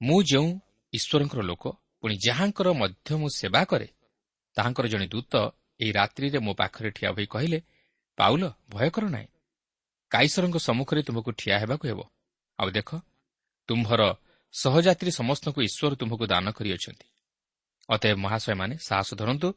ମୁଁ 0.00 0.18
ଯେଉଁ 0.30 0.48
ଈଶ୍ୱରଙ୍କର 0.92 1.40
ଲୋକ 1.50 1.64
ପୁଣି 2.02 2.14
ଯାହାଙ୍କର 2.26 2.68
ମଧ୍ୟ 2.72 3.08
ମୁଁ 3.20 3.28
ସେବା 3.28 3.62
କରେ 3.64 3.88
ତାହାଙ୍କର 4.56 4.86
ଜଣେ 4.86 5.06
ଦୂତ 5.06 5.32
ଏହି 5.80 5.92
ରାତ୍ରିରେ 5.92 6.38
ମୋ 6.38 6.52
ପାଖରେ 6.54 6.90
ଠିଆ 6.90 7.10
ହୋଇ 7.10 7.26
କହିଲେ 7.26 7.58
ପାଉଲ 8.18 8.42
ଭୟ 8.70 8.88
କର 8.90 9.04
ନାହିଁ। 9.08 9.28
କାଇସରଙ୍କ 10.10 10.56
ସମ୍ମୁଖରେ 10.58 11.00
ତୁମକୁ 11.02 11.30
ଠିଆ 11.32 11.56
ହେବାକୁ 11.58 11.84
ହେବ। 11.90 12.00
ଆଉ 12.58 12.68
ଦେଖ 12.70 12.90
ତୁମ୍ଭର 13.68 14.02
ସହଯାତ୍ରୀ 14.54 15.10
ସମସ୍ତଙ୍କୁ 15.10 15.60
ଈଶ୍ୱର 15.62 15.92
ତୁମ୍ଭକୁ 15.94 16.24
ଦାନ 16.26 16.46
କରିଅଛନ୍ତି। 16.50 17.06
ଅତଏବ 17.88 18.16
ମହାଶୟମାନେ 18.18 18.74
ସାହସ 18.88 19.08
ଧରନ୍ତୁ 19.14 19.48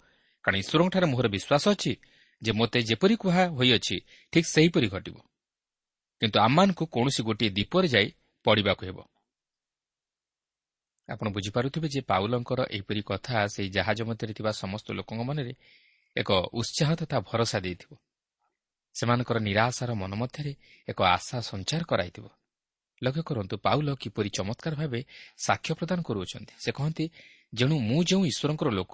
କାରଣ 0.43 0.55
ଈଶ୍ୱରଙ୍କଠାରେ 0.63 1.07
ମୋହର 1.11 1.27
ବିଶ୍ୱାସ 1.35 1.63
ଅଛି 1.73 1.93
ଯେ 2.41 2.51
ମୋତେ 2.51 2.79
ଯେପରି 2.89 3.15
କୁହା 3.15 3.43
ହୋଇଅଛି 3.57 3.95
ଠିକ୍ 4.33 4.47
ସେହିପରି 4.53 4.87
ଘଟିବ। 4.87 5.15
କିନ୍ତୁ 6.21 6.37
ଆମମାନଙ୍କୁ 6.39 6.83
କୌଣସି 6.85 7.21
ଗୋଟିଏ 7.23 7.49
ଦ୍ୱୀପରେ 7.49 7.87
ଯାଇ 7.87 8.07
ପଡ଼ିବାକୁ 8.45 8.83
ହେବ। 8.85 8.97
ଆପଣ 11.11 11.27
ବୁଝିପାରୁଥିବେ 11.35 11.87
ଯେ 11.93 12.01
ପାଉଲଙ୍କର 12.01 12.59
ଏହିପରି 12.75 13.01
କଥା 13.01 13.35
ସେହି 13.53 13.69
ଜାହାଜ 13.69 13.99
ମଧ୍ୟରେ 14.09 14.33
ଥିବା 14.33 14.51
ସମସ୍ତ 14.51 14.87
ଲୋକଙ୍କ 14.97 15.21
ମନରେ 15.29 15.53
ଏକ 16.15 16.29
ଉତ୍ସାହ 16.59 16.89
ତଥା 16.95 17.17
ଭରସା 17.29 17.57
ଦେଇଥିବ। 17.65 17.91
ସେମାନଙ୍କର 18.95 19.37
ନିରାଶାର 19.47 19.91
ମନ 19.93 20.11
ମଧ୍ୟରେ 20.21 20.51
ଏକ 20.89 20.99
ଆଶା 21.15 21.37
ସଞ୍ଚାର 21.41 21.81
କରାଇଥିବ। 21.83 22.25
ଲକ୍ଷ୍ୟ 23.01 23.23
କରନ୍ତୁ 23.23 23.55
ପାଉଲ 23.57 23.87
କିପରି 23.95 24.29
ଚମତ୍କାର 24.37 24.73
ଭାବେ 24.75 24.99
ସାକ୍ଷ୍ୟ 25.37 25.73
ପ୍ରଦାନ 25.79 25.99
କରୁଅଛନ୍ତି। 26.07 26.53
ସେ 26.63 26.69
କହନ୍ତି 26.77 27.05
ଯେଣୁ 27.53 27.75
ମୁଁ 27.89 27.99
ଯେଉଁ 28.09 28.23
ଈଶ୍ୱରଙ୍କର 28.31 28.69
ଲୋକ 28.79 28.93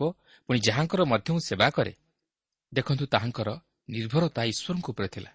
ପୁଣି 0.49 0.59
ଯାହାଙ୍କର 0.67 1.01
ମଧ୍ୟ 1.11 1.29
ସେବା 1.47 1.67
କରେ 1.69 1.93
ଦେଖନ୍ତୁ 2.73 3.03
ତାହାଙ୍କର 3.13 3.49
ନିର୍ଭରତା 3.89 4.41
ଈଶ୍ୱରଙ୍କ 4.51 4.87
ଉପରେ 4.93 5.07
ଥିଲା। 5.07 5.31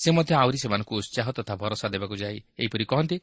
ସେ 0.00 0.08
ମଧ୍ୟ 0.16 0.32
ଆହୁରି 0.42 0.58
ସେମାନଙ୍କୁ 0.62 0.92
ଉତ୍ସାହ 1.00 1.26
ତଥା 1.38 1.54
ଭରସା 1.56 1.86
ଦେବାକୁ 1.88 2.14
ଯାଇ 2.22 2.38
ଏହିପରି 2.60 2.84
କହନ୍ତି 2.92 3.16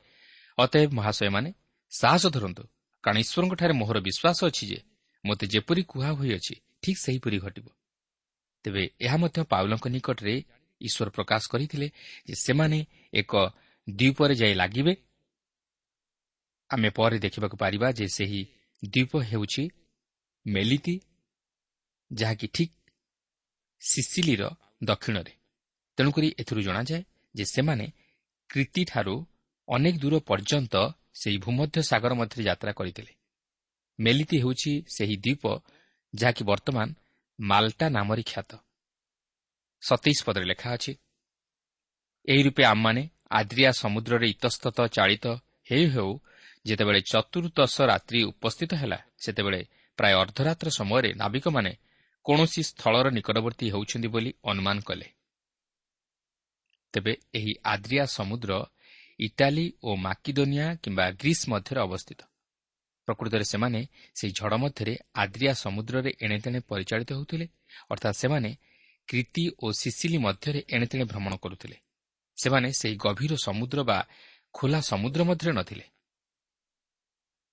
ଅତଏବ 0.57 0.89
ମହାଶୟମାନେ 0.97 1.49
ସାହସ 1.91 2.23
ଧରନ୍ତୁ 2.27 2.63
କାରଣ 3.03 3.17
ଈଶ୍ୱରଙ୍କଠାରେ 3.19 3.73
ମୋହର 3.73 3.97
ବିଶ୍ୱାସ 3.99 4.39
ଅଛି 4.49 4.65
ଯେ 4.71 4.79
ମୋତେ 5.23 5.45
ଯେପରି 5.47 5.81
କୁହା 5.83 6.09
ହୋଇଅଛି 6.11 6.55
ଠିକ୍ 6.81 6.99
ସେହିପରି 6.99 7.37
ଘଟିବ। 7.39 7.67
ତେବେ 8.65 8.83
ଏହା 9.01 9.17
ମଧ୍ୟ 9.17 9.39
ପାଉଲଙ୍କ 9.43 9.85
ନିକଟରେ 9.87 10.35
ଈଶ୍ୱର 10.81 11.09
ପ୍ରକାଶ 11.09 11.43
କରିଥିଲେ 11.51 11.87
ଯେ 12.27 12.35
ସେମାନେ 12.35 12.79
ଏକ 13.13 13.33
ଦ୍ୱୀପରେ 13.87 14.33
ଯାଇ 14.35 14.53
ଲାଗିବେ। 14.53 14.93
ଆମେ 16.69 16.89
ପରେ 16.89 17.17
ଦେଖିବାକୁ 17.19 17.55
ପାରିବା 17.57 17.87
ଯେ 17.91 18.05
ସେହି 18.07 18.41
ଦ୍ୱୀପ 18.83 19.11
ହେଉଛି 19.29 19.63
ମେଲିତି 20.45 20.95
ଯାହାକି 22.11 22.47
ଠିକ୍ 22.47 22.73
ସିସିଲିର 23.81 24.43
ଦକ୍ଷିଣରେ। 24.83 25.33
ତେଣୁକରି 25.97 26.27
ଏଥିରୁ 26.39 26.61
ଜଣାଯାଏ 26.61 27.01
ଯେ 27.35 27.45
ସେମାନେ 27.45 27.85
କ୍ରିତିଠାରୁ 28.49 29.15
ଅନେକ 29.67 29.95
ଦୂର 29.97 30.15
ପର୍ଯ୍ୟନ୍ତ 30.19 30.75
ସେହି 31.15 31.37
ଭୂମଧ୍ୟ 31.37 31.81
ସାଗର 31.81 32.13
ମଧ୍ୟରେ 32.13 32.43
ଯାତ୍ରା 32.43 32.71
କରିଥିଲେ। 32.71 33.13
ମେଲିତି 33.99 34.37
ହେଉଛି 34.39 34.71
ସେହି 34.95 35.15
ଦ୍ୱୀପ 35.17 35.43
ଯାହାକି 36.15 36.43
ବର୍ତ୍ତମାନ 36.43 36.87
ମାଲ୍ଟା 37.39 37.85
ନାମରେ 37.89 38.23
ଖ୍ୟାତ। 38.23 38.51
ସତେଇଶ 39.81 40.19
ପଦରେ 40.25 40.45
ଲେଖା 40.45 40.69
ଅଛି 40.73 40.93
ଏହି 42.25 42.41
ରୂପେ 42.43 42.63
ଆମମାନେ 42.63 43.09
ଆଦ୍ରିଆ 43.31 43.71
ସମୁଦ୍ରରେ 43.71 44.27
ଇତସ୍ତତ 44.29 44.77
ଚାଳିତ 44.87 45.25
ହେଉ 45.69 45.85
ହେଉ 45.89 46.11
ଯେତେବେଳେ 46.65 47.01
ଚତୁର୍ଦ୍ଦଶ 47.01 47.75
ରାତ୍ରି 47.81 48.19
ଉପସ୍ଥିତ 48.23 48.71
ହେଲା 48.73 48.99
ସେତେବେଳେ 49.17 49.61
ପ୍ରାୟ 49.97 50.13
ଅର୍ଦ୍ଧରାତ୍ର 50.13 50.67
ସମୟରେ 50.69 51.09
ନାବିକମାନେ 51.13 51.71
କୌଣସି 52.25 52.61
ସ୍ଥଳର 52.63 53.07
ନିକଟବର୍ତ୍ତୀ 53.09 53.65
ହେଉଛନ୍ତି 53.69 54.07
ବୋଲି 54.07 54.31
ଅନୁମାନ 54.43 54.77
କଲେ। 54.79 55.07
ତେବେ 56.93 57.13
ଏହି 57.33 57.53
ଆଦ୍ରିଆ 57.63 58.05
ସମୁଦ୍ର 58.05 58.51
ଇଟାଲୀ 59.19 59.73
ଓ 59.83 59.95
ମାକିଦୋନିଆ 59.95 60.75
କିମ୍ବା 60.75 61.11
ଗ୍ରୀସ୍ 61.11 61.49
ମଧ୍ୟରେ 61.49 61.79
ଅବସ୍ଥିତ। 61.81 62.21
ପ୍ରକୃତରେ 63.05 63.43
ସେମାନେ 63.43 63.87
ସେହି 64.15 64.33
ଝଡ଼ 64.33 64.55
ମଧ୍ୟରେ 64.57 64.97
ଆଦ୍ରିଆ 65.15 65.53
ସମୁଦ୍ରରେ 65.53 66.11
ଏଣେତେଣେ 66.21 66.59
ପରିଚାଳିତ 66.59 67.13
ହେଉଥିଲେ 67.13 67.47
ଅର୍ଥାତ୍ 67.91 68.17
ସେମାନେ 68.17 68.57
କ୍ରିତି 69.07 69.51
ଓ 69.63 69.71
ସିସିଲି 69.71 70.17
ମଧ୍ୟରେ 70.17 70.63
ଏଣେତେଣେ 70.69 71.03
ଭ୍ରମଣ 71.03 71.35
କରୁଥିଲେ। 71.35 71.77
ସେମାନେ 72.37 72.71
ସେହି 72.71 72.95
ଗଭୀର 72.95 73.35
ସମୁଦ୍ର 73.35 73.83
ବା 73.83 74.07
ଖୋଲା 74.53 74.81
ସମୁଦ୍ର 74.81 75.23
ମଧ୍ୟରେ 75.23 75.51
ନଥିଲେ। 75.51 75.85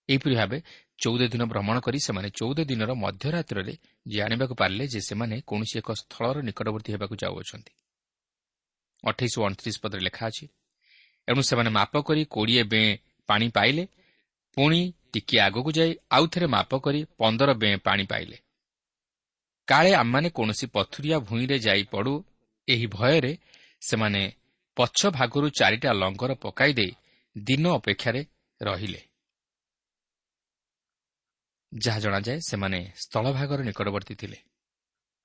ଏହିପରି 0.09 0.35
ଭାବେ 0.35 0.63
ଚଉଦ 0.99 1.23
ଦିନ 1.29 1.45
ଭ୍ରମଣ 1.45 1.81
କରି 1.81 1.99
ସେମାନେ 2.01 2.31
ଚଉଦ 2.31 2.59
ଦିନର 2.61 2.95
ମଧ୍ୟରାତ୍ରରେ 2.95 3.79
ଜାଣିବାକୁ 4.09 4.55
ପାରିଲେ 4.55 4.87
ଯେ 4.87 5.01
ସେମାନେ 5.01 5.41
କୌଣସି 5.47 5.79
ଏକ 5.79 5.93
ସ୍ଥଳର 5.93 6.43
ନିକଟବର୍ତ୍ତୀ 6.43 6.93
ହେବାକୁ 6.93 7.15
ଯାଉଅଛନ୍ତି। 7.17 7.73
ଅଠେଇଶ 9.05 9.39
ଓ 9.39 9.43
ଅଣତିରିଶ 9.47 9.77
ପଦରେ 9.83 10.01
ଲେଖା 10.01 10.27
ଅଛି 10.27 10.49
ଏଣୁ 11.31 11.43
ସେମାନେ 11.43 11.71
ମାପ 11.71 11.93
କରି 12.09 12.23
କୋଡ଼ିଏ 12.25 12.63
ବେଁ 12.73 12.87
ପାଣି 13.29 13.47
ପାଇଲେ। 13.49 13.85
ପୁଣି 14.57 14.81
ଟିକିଏ 15.13 15.41
ଆଗକୁ 15.41 15.71
ଯାଇ 15.73 15.93
ଆଉ 16.11 16.25
ଥରେ 16.33 16.47
ମାପ 16.47 16.71
କରି 16.85 17.01
ପନ୍ଦର 17.19 17.51
ବେଁ 17.55 17.77
ପାଣି 17.79 18.05
ପାଇଲେ। 18.05 18.37
କାଳେ 19.69 19.91
ଆମମାନେ 19.95 20.29
କୌଣସି 20.31 20.67
ପଥୁରିଆ 20.77 21.17
ଭୂଇଁରେ 21.19 21.57
ଯାଇ 21.59 21.83
ପଡ଼ୁ 21.93 22.15
ଏହି 22.69 22.87
ଭୟରେ 22.87 23.33
ସେମାନେ 23.83 24.23
ପଛ 24.77 24.99
ଭାଗରୁ 25.11 25.47
ଚାରିଟା 25.51 25.91
ଲଙ୍ଗର 25.93 26.33
ପକାଇ 26.35 26.73
ଦେଇ 26.73 26.93
ଦିନ 27.37 27.65
ଅପେକ୍ଷାରେ 27.75 28.21
ରହିଲେ। 28.61 29.01
ଯାହା 31.73 31.99
ଜଣାଯାଏ 31.99 32.39
ସେମାନେ 32.41 32.79
ସ୍ଥଳଭାଗର 32.97 33.61
ନିକଟବର୍ତ୍ତୀ 33.63 34.15
ଥିଲେ 34.15 34.39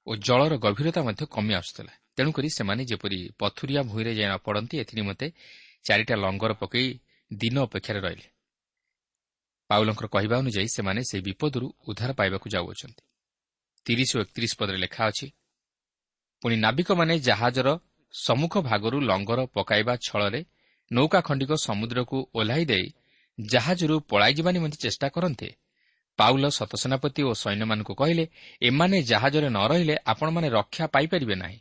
ଓ 0.08 0.12
ଜଳର 0.26 0.54
ଗଭୀରତା 0.58 1.02
ମଧ୍ୟ 1.02 1.24
କମି 1.26 1.54
ଆସୁଥିଲା। 1.54 1.94
ତେଣୁକରି 2.16 2.48
ସେମାନେ 2.58 2.82
ଯେପରି 2.86 3.20
ପଥୁରିଆ 3.40 3.82
ଭୂଇଁରେ 3.90 4.12
ଯାଇ 4.20 4.28
ନ 4.32 4.34
ପଡ଼ନ୍ତି 4.46 4.76
ଏଥିନିମନ୍ତେ 4.84 5.28
ଚାରିଟା 5.86 6.16
ଲଙ୍ଗର 6.16 6.52
ପକାଇ 6.54 6.88
ଦିନ 7.32 7.56
ଅପେକ୍ଷାରେ 7.68 8.00
ରହିଲେ। 8.00 8.28
ପାଉଲଙ୍କର 9.70 10.08
କହିବା 10.08 10.36
ଅନୁଯାୟୀ 10.38 10.70
ସେମାନେ 10.76 11.02
ସେହି 11.10 11.24
ବିପଦରୁ 11.28 11.68
ଉଦ୍ଧାର 11.88 12.12
ପାଇବାକୁ 12.14 12.48
ଯାଉଅଛନ୍ତି। 12.50 13.04
ତିରିଶ 13.86 14.12
ଓ 14.18 14.20
ଏକତିରିଶ 14.22 14.54
ପଦରେ 14.60 14.78
ଲେଖା 14.78 15.02
ଅଛି 15.08 15.28
ପୁଣି 16.42 16.56
ନାବିକମାନେ 16.56 17.14
ଜାହାଜର 17.20 17.68
ସମ୍ମୁଖ 18.14 18.54
ଭାଗରୁ 18.62 18.98
ଲଙ୍ଗର 19.02 19.40
ପକାଇବା 19.46 19.94
ଛଳରେ 19.98 20.42
ନୌକା 20.92 21.20
ଖଣ୍ଡିକ 21.22 21.52
ସମୁଦ୍ରକୁ 21.68 22.18
ଓହ୍ଲାଇ 22.34 22.66
ଦେଇ 22.66 22.88
ଜାହାଜରୁ 23.40 23.96
ପଳାଇଯିବା 24.00 24.52
ନିମନ୍ତେ 24.52 24.78
ଚେଷ୍ଟା 24.78 25.08
କରନ୍ତେ 25.10 25.50
ପାଉଲ 26.20 26.44
ସତସେନାପତି 26.50 27.22
ଓ 27.24 27.32
ସୈନ୍ୟମାନଙ୍କୁ 27.34 27.94
କହିଲେ 27.96 28.26
ଏମାନେ 28.62 28.98
ଜାହାଜରେ 29.04 29.50
ନ 29.50 29.60
ରହିଲେ 29.72 29.96
ଆପଣମାନେ 30.06 30.48
ରକ୍ଷା 30.50 30.86
ପାଇପାରିବେ 30.88 31.36
ନାହିଁ। 31.36 31.60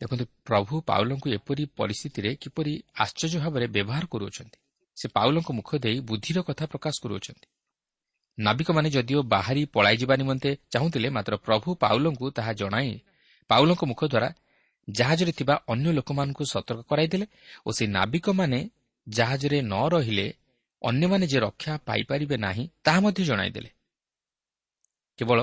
ଦେଖନ୍ତୁ 0.00 0.24
ପ୍ରଭୁ 0.44 0.80
ପାଉଲଙ୍କୁ 0.80 1.28
ଏପରି 1.30 1.64
ପରିସ୍ଥିତିରେ 1.76 2.30
କିପରି 2.34 2.72
ଆଶ୍ଚର୍ଯ୍ୟ 3.00 3.38
ଭାବରେ 3.40 3.66
ବ୍ୟବହାର 3.66 4.04
କରୁଅଛନ୍ତି। 4.06 4.58
ସେ 4.96 5.08
ପାଉଲଙ୍କ 5.08 5.48
ମୁଖ 5.52 5.70
ଦେଇ 5.78 5.98
ବୁଦ୍ଧିର 6.00 6.38
କଥା 6.42 6.64
ପ୍ରକାଶ 6.66 6.94
କରୁଅଛନ୍ତି। 7.02 7.46
ନାବିକମାନେ 8.38 8.88
ଯଦିଓ 8.90 9.22
ବାହାରି 9.22 9.62
ପଳାଇଯିବା 9.66 10.14
ନିମନ୍ତେ 10.16 10.50
ଚାହୁଁଥିଲେ 10.70 11.08
ମାତ୍ର 11.10 11.36
ପ୍ରଭୁ 11.36 11.68
ପାଉଲଙ୍କୁ 11.74 12.26
ତାହା 12.30 12.52
ଜଣାଇ 12.52 12.92
ପାଉଲଙ୍କ 13.50 13.82
ମୁଖ 13.84 14.00
ଦ୍ୱାରା 14.04 14.28
ଜାହାଜରେ 14.88 15.32
ଥିବା 15.32 15.54
ଅନ୍ୟ 15.68 15.92
ଲୋକମାନଙ୍କୁ 15.92 16.44
ସତର୍କ 16.44 16.80
କରାଇଦେଲେ 16.82 17.26
ଓ 17.66 17.68
ସେ 17.72 17.84
ନାବିକମାନେ 17.86 18.60
ଜାହାଜରେ 19.08 19.58
ନ 19.62 19.74
ରହିଲେ 19.88 20.26
ଅନ୍ୟମାନେ 20.82 21.26
ଯେ 21.26 21.38
ରକ୍ଷା 21.40 21.72
ପାଇପାରିବେ 21.86 22.36
ନାହିଁ 22.36 22.64
ତାହା 22.84 23.00
ମଧ୍ୟ 23.00 23.22
ଜଣାଇଦେଲେ। 23.24 23.70
କେବଳ 25.18 25.38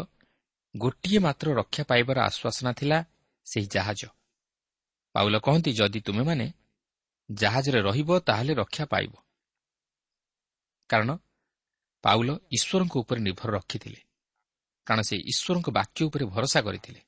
ଗୋଟିଏ 0.76 1.20
ମାତ୍ର 1.20 1.48
ରକ୍ଷା 1.54 1.84
ପାଇବାର 1.84 2.17
ଆଶ୍ୱାସନା 2.20 2.72
ଥିଲା 2.74 2.98
ସେହି 3.46 3.67
ଜାହାଜ। 3.67 4.02
ପାଉଲ 5.17 5.39
କହନ୍ତି 5.39 5.73
ଯଦି 5.73 5.99
ତୁମେମାନେ 6.01 6.53
ଜାହାଜରେ 7.32 7.82
ରହିବ 7.82 8.19
ତାହେଲେ 8.19 8.53
ରକ୍ଷା 8.53 8.86
ପାଇବ। 8.86 9.13
କାରଣ 10.89 11.17
ପାଉଲ 12.03 12.30
ଈଶ୍ୱରଙ୍କ 12.51 12.97
ଉପରେ 12.97 13.21
ନିର୍ଭର 13.21 13.51
ରଖିଥିଲେ। 13.51 14.01
କାରଣ 14.86 15.01
ସେ 15.01 15.17
ଈଶ୍ୱରଙ୍କ 15.17 15.69
ବାକ୍ୟ 15.69 16.06
ଉପରେ 16.06 16.25
ଭରସା 16.25 16.62
କରିଥିଲେ। 16.62 17.01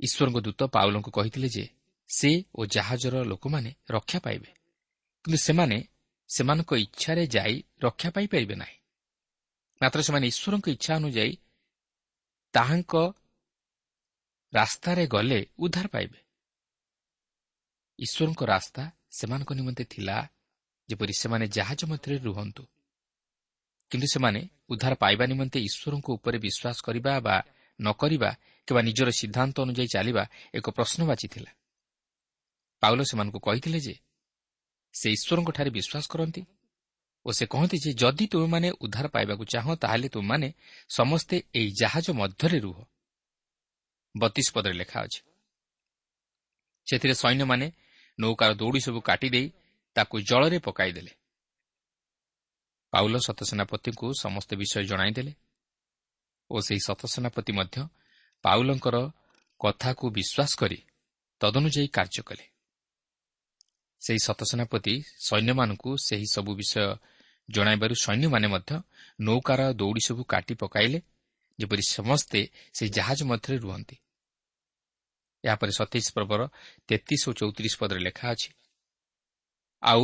ଈଶ୍ୱରଙ୍କ 0.00 0.40
ଦୂତ 0.40 0.62
ପାଉଲଙ୍କୁ 0.64 1.10
କହିଥିଲେ 1.10 1.48
ଯେ 1.48 1.68
ସେ 2.08 2.44
ଓ 2.54 2.66
ଜାହାଜର 2.66 3.22
ଲୋକମାନେ 3.22 3.74
ରକ୍ଷା 3.90 4.18
ପାଇବେ। 4.18 4.50
କିନ୍ତୁ 5.24 5.36
ସେମାନେ 5.36 5.84
ସେମାନଙ୍କ 6.28 6.72
ଇଚ୍ଛାରେ 6.76 7.26
ଯାଇ 7.26 7.62
ରକ୍ଷା 7.84 8.10
ପାଇପାରିବେ 8.10 8.54
ନାହିଁ। 8.54 8.78
ମାତ୍ର 9.82 10.02
ସେମାନେ 10.02 10.26
ଈଶ୍ୱରଙ୍କ 10.26 10.68
ଇଚ୍ଛା 10.68 10.96
ଅନୁଯାୟୀ 10.96 11.36
ତାହାଙ୍କ 12.52 12.94
ରାସ୍ତାରେ 14.54 15.06
ଗଲେ 15.06 15.46
ଉଦ୍ଧାର 15.58 15.86
ପାଇବେ। 15.86 16.27
ଈଶ୍ୱରଙ୍କ 17.98 18.42
ରାସ୍ତା 18.44 18.82
ସେମାନଙ୍କ 19.10 19.50
ନିମନ୍ତେ 19.52 19.84
ଥିଲା 19.84 20.16
ଯେପରି 20.88 21.14
ସେମାନେ 21.18 21.46
ଜାହାଜ 21.48 21.80
ମଧ୍ୟରେ 21.84 22.16
ରୁହନ୍ତୁ। 22.18 22.62
କିନ୍ତୁ 23.90 24.06
ସେମାନେ 24.06 24.40
ଉଦ୍ଧାର 24.68 24.94
ପାଇବା 24.94 25.24
ନିମନ୍ତେ 25.26 25.58
ଈଶ୍ୱରଙ୍କ 25.60 26.06
ଉପରେ 26.10 26.38
ବିଶ୍ୱାସ 26.38 26.76
କରିବା 26.82 27.12
ବା 27.20 27.36
ନ 27.80 27.86
କରିବା 27.92 28.30
କିମ୍ବା 28.68 28.82
ନିଜର 28.82 29.08
ସିଦ୍ଧାନ୍ତ 29.10 29.56
ଅନୁଯାୟୀ 29.60 29.88
ଚାଲିବା 29.94 30.24
ଏକ 30.54 30.66
ପ୍ରଶ୍ନବାଚୀ 30.70 31.28
ଥିଲା 31.28 31.50
ପାଉଲ 32.82 33.00
ସେମାନଙ୍କୁ 33.02 33.38
କହିଥିଲେ 33.38 33.80
ଯେ 33.80 33.94
ସେ 34.94 35.06
ଈଶ୍ୱରଙ୍କଠାରେ 35.10 35.70
ବିଶ୍ୱାସ 35.70 36.04
କରନ୍ତି 36.08 36.42
ଓ 37.26 37.30
ସେ 37.32 37.44
କହନ୍ତି 37.46 37.76
ଯେ 37.78 37.90
ଯଦି 37.92 38.26
ତୁମେମାନେ 38.26 38.68
ଉଦ୍ଧାର 38.70 39.06
ପାଇବାକୁ 39.08 39.44
ଚାହଁ 39.44 39.72
ତାହେଲେ 39.76 40.08
ତୁମେମାନେ 40.08 40.48
ସମସ୍ତେ 40.88 41.36
ଏହି 41.54 41.70
ଜାହାଜ 41.80 42.06
ମଧ୍ୟରେ 42.10 42.58
ରୁହ। 42.60 42.78
ବତିଶ 44.16 44.48
ପଦରେ 44.54 44.72
ଲେଖା 44.72 44.98
ଅଛି। 45.00 45.20
ସେଥିରେ 46.86 47.14
ସୈନ୍ୟମାନେ 47.14 47.66
ନୌକାର 48.18 48.50
ଦୌଡ଼ି 48.54 48.80
ସବୁ 48.80 49.00
କାଟିଦେଇ 49.00 49.46
ତାକୁ 49.96 50.16
ଜଳରେ 50.20 50.58
ପକାଇଦେଲେ 50.58 51.12
ପାଉଲ 52.92 53.14
ସତସେନାପତିଙ୍କୁ 53.18 54.06
ସମସ୍ତ 54.20 54.50
ବିଷୟ 54.54 54.82
ଜଣାଇଦେଲେ 54.90 55.32
ଓ 56.50 56.56
ସେହି 56.60 56.80
ସତସେନାପତି 56.88 57.52
ମଧ୍ୟ 57.52 57.76
ପାଉଲଙ୍କର 58.44 58.96
କଥାକୁ 59.60 60.04
ବିଶ୍ୱାସ 60.10 60.50
କରି 60.60 60.78
ତଦନୁଯାୟୀ 61.40 61.88
କାର୍ଯ୍ୟ 61.88 62.22
କଲେ। 62.22 62.44
ସେହି 64.02 64.20
ସତସେନାପତି 64.24 64.94
ସୈନ୍ୟମାନଙ୍କୁ 65.28 65.90
ସେହି 66.06 66.26
ସବୁ 66.34 66.50
ବିଷୟ 66.54 66.84
ଜଣାଇବାରୁ 67.48 67.94
ସୈନ୍ୟମାନେ 68.04 68.46
ମଧ୍ୟ 68.48 68.72
ନୌକାର 69.20 69.60
ଦୌଡ଼ି 69.72 70.02
ସବୁ 70.08 70.22
କାଟି 70.24 70.54
ପକାଇଲେ 70.54 70.98
ଯେପରି 71.58 71.82
ସମସ୍ତେ 71.88 72.40
ସେହି 72.76 72.90
ଜାହାଜ 72.90 73.20
ମଧ୍ୟରେ 73.30 73.56
ରୁହନ୍ତି। 73.58 73.96
ଏହାପରେ 75.44 75.72
ସତେଇଶ 75.72 76.06
ପର୍ବର 76.16 76.40
ତେତିଶ 76.88 77.22
ଓ 77.28 77.32
ଚଉତିରିଶ 77.32 77.74
ପଦରେ 77.80 78.00
ଲେଖା 78.00 78.26
ଅଛି 78.30 78.50
ଆଉ 79.82 80.02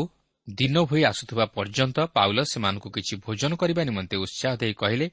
ଦିନ 0.48 0.76
ହୋଇ 0.90 1.02
ଆସୁଥିବା 1.04 1.44
ପର୍ଯ୍ୟନ୍ତ 1.56 1.98
ପାଉଲ 2.16 2.38
ସେମାନଙ୍କୁ 2.44 2.88
କିଛି 2.90 3.14
ଭୋଜନ 3.24 3.52
କରିବା 3.56 3.82
ନିମନ୍ତେ 3.84 4.16
ଉତ୍ସାହ 4.16 4.52
ଦେଇ 4.56 4.74
କହିଲେ 4.74 5.06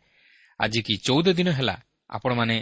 ଆଜି 0.59 0.79
କି 0.81 0.93
ଚଉଦ 1.07 1.27
ଦିନ 1.33 1.49
ହେଲା 1.51 1.75
ଆପଣମାନେ 2.09 2.57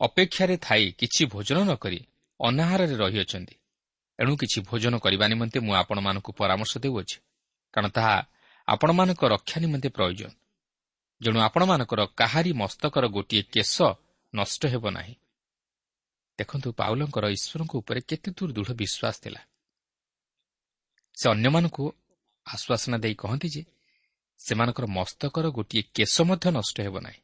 ଅପେକ୍ଷାରେ 0.00 0.56
ଥାଇ 0.56 0.84
କିଛି 0.92 1.22
ଭୋଜନ 1.32 1.58
ନ 1.64 1.72
କରି 1.74 2.00
ଅନାହାରରେ 2.40 2.94
ରହିଅଛନ୍ତି। 2.96 3.54
ଏଣୁ 4.18 4.32
କିଛି 4.36 4.58
ଭୋଜନ 4.68 4.94
କରିବା 4.98 5.26
ନିମନ୍ତେ 5.28 5.58
ମୁଁ 5.60 5.74
ଆପଣମାନଙ୍କୁ 5.74 6.30
ପରାମର୍ଶ 6.32 6.72
ଦେଉଅଛି 6.78 7.16
କାରଣ 7.74 7.88
ତାହା 7.88 8.16
ଆପଣମାନଙ୍କ 8.68 9.22
ରକ୍ଷା 9.34 9.56
ନିମନ୍ତେ 9.60 9.88
ପ୍ରୟୋଜନ। 9.88 10.30
ଯେଣୁ 11.20 11.38
ଆପଣମାନଙ୍କର 11.40 12.00
କାହାରି 12.20 12.50
ମସ୍ତକର 12.52 13.04
ଗୋଟିଏ 13.06 13.42
କେଶ 13.54 13.76
ନଷ୍ଟ 14.34 14.62
ହେବ 14.66 14.84
ନାହିଁ। 14.90 15.14
ଦେଖନ୍ତୁ 16.38 16.72
ପାଉଲଙ୍କର 16.72 17.24
ଈଶ୍ୱରଙ୍କ 17.28 17.72
ଉପରେ 17.76 18.00
କେତେ 18.00 18.30
ଦୂର 18.30 18.52
ଦୃଢ଼ 18.52 18.72
ବିଶ୍ୱାସ 18.74 19.16
ଥିଲା। 19.20 19.40
ସେ 21.16 21.30
ଅନ୍ୟମାନଙ୍କୁ 21.30 21.84
ଆଶ୍ୱାସନା 22.46 22.98
ଦେଇ 22.98 23.14
କହନ୍ତି 23.14 23.48
ଯେ 23.48 23.62
ସେମାନଙ୍କର 24.38 24.86
ମସ୍ତକର 24.86 25.48
ଗୋଟିଏ 25.50 25.82
କେଶ 25.94 26.14
ମଧ୍ୟ 26.22 26.50
ନଷ୍ଟ 26.50 26.76
ହେବ 26.80 26.96
ନାହିଁ। 27.00 27.20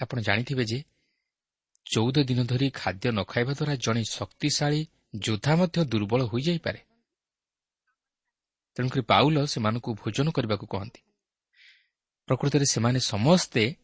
ଆପଣ 0.00 0.20
ଜାଣିଥିବେ 0.20 0.64
ଯେ 0.64 0.78
ଚଉଦ 1.86 2.16
ଦିନ 2.24 2.40
ଧରି 2.44 2.70
ଖାଦ୍ୟ 2.70 3.08
ନ 3.12 3.18
ଖାଇବା 3.22 3.52
ଦ୍ୱାରା 3.52 3.74
ଜଣେ 3.76 4.02
ଶକ୍ତିଶାଳୀ 4.10 4.80
ଯୋଦ୍ଧା 5.16 5.56
ମଧ୍ୟ 5.56 5.84
ଦୁର୍ବଳ 5.84 6.20
ହୋଇଯାଇପାରେ। 6.24 6.80
ତେଣୁକରି 8.76 9.02
ପାଉଲ 9.02 9.36
ସେମାନଙ୍କୁ 9.46 9.94
ଭୋଜନ 9.94 10.26
କରିବାକୁ 10.30 10.66
କହନ୍ତି। 10.66 11.00
ପ୍ରକୃତରେ 12.28 12.64
ସେମାନେ 12.64 12.98
ସମସ୍ତେ 13.00 13.74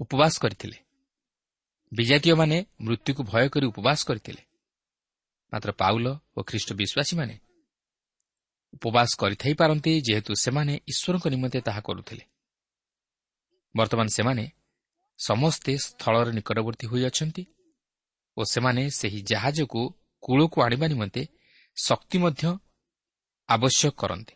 ଉପବାସ 0.00 0.34
କରିଥିଲେ। 0.38 0.78
ବିଜାତୀୟମାନେ 1.92 2.56
ମୃତ୍ୟୁକୁ 2.80 3.22
ଭୟ 3.22 3.48
କରି 3.48 3.66
ଉପବାସ 3.66 4.00
କରିଥିଲେ। 4.04 4.42
ମାତ୍ର 5.52 5.70
ପାଉଲ 5.72 6.06
ଓ 6.36 6.40
ଖ୍ରୀଷ୍ଟ 6.42 6.70
ବିଶ୍ୱାସୀମାନେ 6.72 7.34
ଉପବାସ 8.74 9.10
କରିଥାଇପାରନ୍ତି 9.18 9.92
ଯେହେତୁ 10.00 10.32
ସେମାନେ 10.34 10.74
ଈଶ୍ୱରଙ୍କ 10.90 11.26
ନିମନ୍ତେ 11.28 11.60
ତାହା 11.60 11.80
କରୁଥିଲେ। 11.80 12.24
ବର୍ତ୍ତମାନ 13.74 14.06
ସେମାନେ 14.08 14.44
ସମସ୍ତେ 15.18 15.72
ସ୍ଥଳର 15.86 16.28
ନିକଟବର୍ତ୍ତୀ 16.30 16.86
ହୋଇଅଛନ୍ତି 16.86 17.42
ଓ 18.36 18.40
ସେମାନେ 18.44 18.82
ସେହି 18.90 19.20
ଜାହାଜକୁ 19.22 19.80
କୂଳକୁ 20.22 20.56
ଆଣିବା 20.62 20.86
ନିମନ୍ତେ 20.86 21.22
ଶକ୍ତି 21.76 22.16
ମଧ୍ୟ 22.18 22.42
ଆବଶ୍ୟକ 23.48 23.94
କରନ୍ତି। 24.02 24.34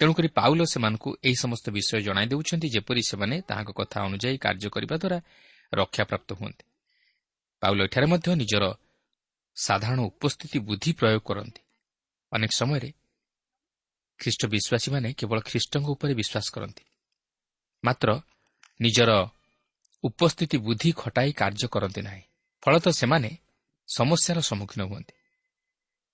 ତେଣୁକରି 0.00 0.28
ପାଉଲ 0.28 0.60
ସେମାନଙ୍କୁ 0.64 1.10
ଏହି 1.24 1.36
ସମସ୍ତ 1.42 1.66
ବିଷୟ 1.70 2.00
ଜଣାଇ 2.06 2.26
ଦେଉଛନ୍ତି 2.26 2.68
ଯେପରି 2.74 3.02
ସେମାନେ 3.10 3.36
ତାହାଙ୍କ 3.48 3.70
କଥା 3.80 3.98
ଅନୁଯାୟୀ 4.06 4.36
କାର୍ଯ୍ୟ 4.44 4.68
କରିବା 4.74 4.96
ଦ୍ୱାରା 5.02 5.18
ରକ୍ଷାପ୍ରାପ୍ତ 5.72 6.32
ହୁଅନ୍ତି। 6.32 6.64
ପାଉଲ 7.60 7.80
ଏଠାରେ 7.84 8.06
ମଧ୍ୟ 8.06 8.34
ନିଜର 8.34 8.74
ସାଧାରଣ 9.56 10.00
ଉପସ୍ଥିତି 10.00 10.58
ବୁଦ୍ଧି 10.58 10.92
ପ୍ରୟୋଗ 10.92 11.18
କରନ୍ତି। 11.18 11.62
ଅନେକ 12.32 12.50
ସମୟରେ 12.56 12.92
ଖ୍ରୀଷ୍ଟ 14.18 14.46
ବିଶ୍ୱାସୀମାନେ 14.46 15.12
କେବଳ 15.12 15.40
ଖ୍ରୀଷ୍ଟଙ୍କ 15.40 15.86
ଉପରେ 15.88 16.14
ବିଶ୍ୱାସ 16.14 16.46
କରନ୍ତି। 16.52 16.84
ମାତ୍ର 17.84 18.20
ନିଜର 18.80 19.10
ଉପସ୍ଥିତି 20.04 20.58
ବୁଦ୍ଧି 20.58 20.92
ଖଟାଇ 20.92 21.32
କାର୍ଯ୍ୟ 21.32 21.68
କରନ୍ତି 21.68 22.02
ନାହିଁ। 22.02 22.22
ଫଳତଃ 22.62 22.92
ସେମାନେ 22.92 23.38
ସମସ୍ୟାର 23.88 24.40
ସମ୍ମୁଖୀନ 24.40 24.82
ହୁଅନ୍ତି। 24.84 25.14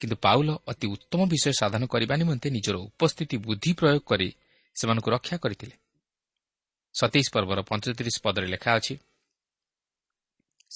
କିନ୍ତୁ 0.00 0.16
ପାଉଲ 0.16 0.48
ଅତି 0.68 0.86
ଉତ୍ତମ 0.86 1.20
ବିଷୟ 1.26 1.52
ସାଧନ 1.52 1.86
କରିବା 1.86 2.16
ନିମନ୍ତେ 2.16 2.50
ନିଜର 2.50 2.76
ଉପସ୍ଥିତି 2.76 3.36
ବୁଦ୍ଧି 3.36 3.72
ପ୍ରୟୋଗ 3.72 3.98
କରି 3.98 4.28
ସେମାନଙ୍କୁ 4.74 5.10
ରକ୍ଷା 5.10 5.36
କରିଥିଲେ। 5.36 5.76
ସତେଇଶ 6.94 7.28
ପର୍ବର 7.32 7.60
ପଞ୍ଚତିରିଶ 7.60 8.16
ପଦରେ 8.22 8.46
ଲେଖା 8.46 8.74
ଅଛି 8.74 8.98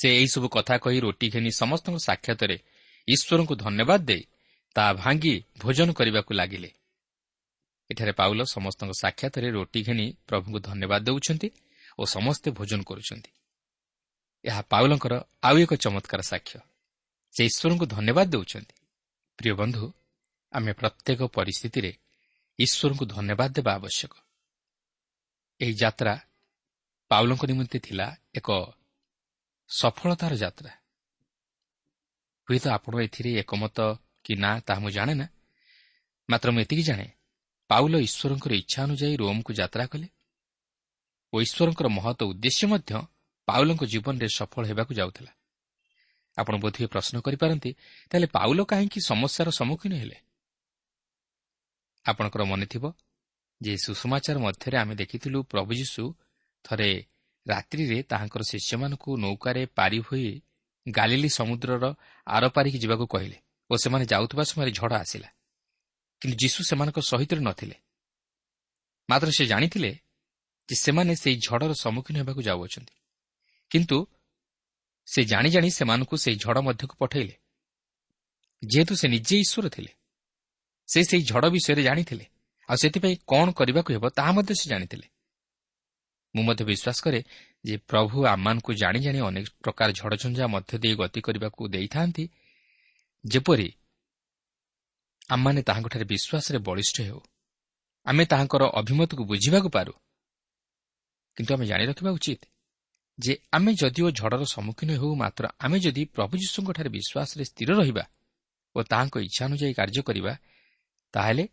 ସେ 0.00 0.08
ଏହିସବୁ 0.16 0.48
କଥା 0.48 0.76
କହି 0.78 1.00
ରୋଟି 1.00 1.28
ଘେନି 1.30 1.50
ସମସ୍ତଙ୍କ 1.50 1.98
ସାକ୍ଷାତରେ 1.98 2.56
ଈଶ୍ୱରଙ୍କୁ 3.08 3.54
ଧନ୍ୟବାଦ 3.56 4.00
ଦେଇ 4.04 4.22
ତାହା 4.74 4.92
ଭାଙ୍ଗି 4.92 5.44
ଭୋଜନ 5.58 5.92
କରିବାକୁ 5.92 6.34
ଲାଗିଲେ। 6.34 6.70
ଏଠାରେ 7.90 8.12
ପାଉଲ 8.12 8.44
ସମସ୍ତଙ୍କ 8.44 8.92
ସାକ୍ଷାତରେ 9.00 9.50
ରୋଟି 9.50 9.82
ଘେନି 9.82 10.06
ପ୍ରଭୁଙ୍କୁ 10.26 10.58
ଧନ୍ୟବାଦ 10.61 11.00
ଦେଉଛନ୍ତି 11.02 11.50
ଓ 11.98 12.04
ସମସ୍ତେ 12.04 12.50
ଭୋଜନ 12.50 12.82
କରୁଛନ୍ତି। 12.82 13.30
ଏହା 14.44 14.62
ପାଉଲଙ୍କର 14.62 15.14
ଆଉ 15.42 15.56
ଏକ 15.58 15.74
ଚମତ୍କାର 15.74 16.20
ସାକ୍ଷ୍ୟ। 16.22 16.58
ସେ 17.34 17.44
ଈଶ୍ୱରଙ୍କୁ 17.44 17.87
ଧନ୍ୟବାଦ 17.87 18.26
ଦେଉଛନ୍ତି। 18.28 18.74
ପ୍ରିୟ 19.38 19.54
ବନ୍ଧୁ 19.54 19.92
ଆମେ 20.52 20.72
ପ୍ରତ୍ୟେକ 20.72 21.20
ପରିସ୍ଥିତିରେ 21.22 21.92
ଈଶ୍ୱରଙ୍କୁ 22.58 23.04
ଧନ୍ୟବାଦ 23.06 23.50
ଦେବା 23.52 23.72
ଆବଶ୍ୟକ। 23.74 24.12
ଏହି 25.61 25.74
ଯାତ୍ରା 25.74 26.14
ପାଉଲଙ୍କ 27.08 27.42
ନିମନ୍ତେ 27.44 27.78
ଥିଲା 27.78 28.16
ଏକ 28.34 28.48
ସଫଳତାର 29.68 30.35
ଯାତ୍ରା। 30.35 30.70
ହୁଏତ 32.48 32.68
ଆପଣ 32.68 33.00
ଏଥିରେ 33.00 33.31
ଏକମତ 33.31 33.78
କି 34.24 34.35
ନା 34.35 34.61
ତାହା 34.61 34.81
ମୁଁ 34.81 34.90
ଜାଣେ 34.90 35.14
ନା। 35.14 35.26
ମାତ୍ର 36.31 36.50
ମୁଁ 36.50 36.61
ଏତିକି 36.61 36.83
ଜାଣେ 36.83 37.07
ପାଉଲ 37.68 37.94
ଈଶ୍ୱରଙ୍କର 37.98 38.52
ଇଚ୍ଛା 38.52 38.83
ଅନୁଯାୟୀ 38.83 39.16
ରୋମ୍କୁ 39.16 39.52
ଯାତ୍ରା 39.52 39.87
କଲେ। 39.87 40.09
ଓ 41.33 41.40
ଈଶ୍ୱରଙ୍କର 41.40 41.88
ମହତ 41.88 42.20
ଉଦ୍ଦେଶ୍ୟ 42.22 42.66
ମଧ୍ୟ 42.66 42.92
ପାଉଲଙ୍କ 43.46 43.85
ଜୀବନରେ 43.85 44.28
ସଫଳ 44.35 44.62
ହେବାକୁ 44.66 44.94
ଯାଉଥିଲା। 44.94 45.33
ଆପଣ 46.38 46.54
ବୋଧହୁଏ 46.57 46.87
ପ୍ରଶ୍ନ 46.87 47.20
କରିପାରନ୍ତି 47.20 47.70
ତାହେଲେ 48.11 48.26
ପାଉଲ 48.26 48.64
କାହିଁକି 48.64 48.98
ସମସ୍ୟାର 49.00 49.48
ସମ୍ମୁଖୀନ 49.50 49.92
ହେଲେ? 49.94 50.18
ଆପଣଙ୍କର 52.07 52.42
ମନେଥିବ 52.44 52.85
ଯେ 53.62 53.72
ସୁଷମାଚାର 53.85 54.38
ମଧ୍ୟରେ 54.38 54.76
ଆମେ 54.78 54.94
ଦେଖିଥିଲୁ 54.94 55.38
ପ୍ରଭୁ 55.42 55.70
ଯୀଶୁ 55.74 56.14
ଥରେ 56.64 56.90
ରାତ୍ରିରେ 57.48 58.02
ତାହାଙ୍କର 58.02 58.42
ଶିଷ୍ୟମାନଙ୍କୁ 58.42 59.11
ନୌକାରେ 59.16 59.62
ପାରି 59.66 59.98
ହୋଇ 59.98 60.42
ଗାଲିଲି 60.88 61.28
ସମୁଦ୍ରର 61.28 61.84
ଆରପାରିକି 62.26 62.78
ଯିବାକୁ 62.78 63.06
କହିଲେ 63.06 63.38
ଓ 63.70 63.74
ସେମାନେ 63.76 64.04
ଯାଉଥିବା 64.06 64.42
ସମୟରେ 64.42 64.70
ଝଡ଼ 64.70 64.94
ଆସିଲା। 64.94 65.28
କିନ୍ତୁ 66.22 66.37
ଯୀଶୁ 66.37 66.61
ସେମାନଙ୍କ 66.64 66.98
ସହିତ 67.00 67.32
ନଥିଲେ। 67.40 67.76
ମାତ୍ର 69.08 69.28
ସେ 69.30 69.44
ଜାଣିଥିଲେ 69.46 69.90
ଯେ 70.68 70.74
ସେମାନେ 70.76 71.12
ସେହି 71.16 71.37
ଝଡ଼ର 71.37 71.72
ସମ୍ମୁଖୀନ 71.74 72.16
ହେବାକୁ 72.18 72.40
ଯାଉଅଛନ୍ତି। 72.42 72.94
କିନ୍ତୁ 73.70 73.98
ସେ 75.06 75.20
ଜାଣି 75.24 75.50
ଜାଣି 75.50 75.70
ସେମାନଙ୍କୁ 75.70 76.16
ସେହି 76.16 76.37
ଝଡ଼ 76.37 76.58
ମଧ୍ୟକୁ 76.61 76.94
ପଠାଇଲେ। 76.98 77.34
ଯେହେତୁ 78.62 78.94
ସେ 78.96 79.06
ନିଜେ 79.08 79.37
ଈଶ୍ୱର 79.38 79.68
ଥିଲେ 79.68 79.92
ସେ 80.88 80.98
ସେହି 81.04 81.22
ଝଡ଼ 81.22 81.46
ବିଷୟରେ 81.50 81.82
ଜାଣିଥିଲେ। 81.82 82.26
ଆଉ 82.68 82.76
ସେଥିପାଇଁ 82.76 83.16
କ'ଣ 83.26 83.46
କରିବାକୁ 83.52 83.90
ହେବ 83.92 84.04
ତାହା 84.08 84.32
ମଧ୍ୟ 84.32 84.54
ସେ 84.54 84.66
ଜାଣିଥିଲେ। 84.70 85.06
ମୁଁ 86.38 86.44
ମଧ୍ୟ 86.44 86.64
ବିଶ୍ୱାସ 86.70 86.98
କରେ 87.05 87.20
ଯେ 87.64 87.74
ପ୍ରଭୁ 87.90 88.16
ଆମମାନଙ୍କୁ 88.27 88.70
ଜାଣି 88.83 89.01
ଜାଣି 89.01 89.18
ଅନେକ 89.29 89.46
ପ୍ରକାର 89.64 89.88
ଝଡ଼ଝଞ୍ଜା 89.92 90.44
ମଧ୍ୟ 90.55 90.72
ଦେଇ 90.79 90.94
ଗତି 91.01 91.20
କରିବାକୁ 91.27 91.61
ଦେଇଥାନ୍ତି। 91.74 92.24
ଯେପରି 93.24 93.68
ଆମମାନେ 95.31 95.61
ତାହାଙ୍କଠାରେ 95.62 96.05
ବିଶ୍ୱାସରେ 96.05 96.59
ବଳିଷ୍ଠ 96.59 96.96
ହେଉ। 97.09 97.20
ଆମେ 98.07 98.24
ତାହାଙ୍କର 98.24 98.62
ଅଭିମତକୁ 98.81 99.22
ବୁଝିବାକୁ 99.31 99.68
ପାରୁ। 99.68 99.92
କିନ୍ତୁ 101.37 101.51
ଆମେ 101.55 101.64
ଜାଣି 101.66 101.85
ରଖିବା 101.90 102.11
ଉଚିତ 102.11 102.42
ଯେ 103.18 103.33
ଆମେ 103.53 103.70
ଯଦିଓ 103.74 104.09
ଝଡ଼ର 104.11 104.42
ସମ୍ମୁଖୀନ 104.55 104.90
ହେଉ 105.01 105.12
ମାତ୍ର 105.14 105.44
ଆମେ 105.59 105.77
ଯଦି 105.85 106.03
ପ୍ରଭୁ 106.14 106.35
ଯୀଶୁଙ୍କଠାରେ 106.42 106.90
ବିଶ୍ୱାସରେ 106.96 107.44
ସ୍ଥିର 107.51 107.70
ରହିବା 107.81 108.05
ଓ 108.77 108.79
ତାହାଙ୍କ 108.83 109.14
ଇଚ୍ଛା 109.27 109.42
ଅନୁଯାୟୀ 109.48 109.74
କାର୍ଯ୍ୟ 109.81 110.03
କରିବା 110.03 110.33
ତାହେଲେ 111.14 111.44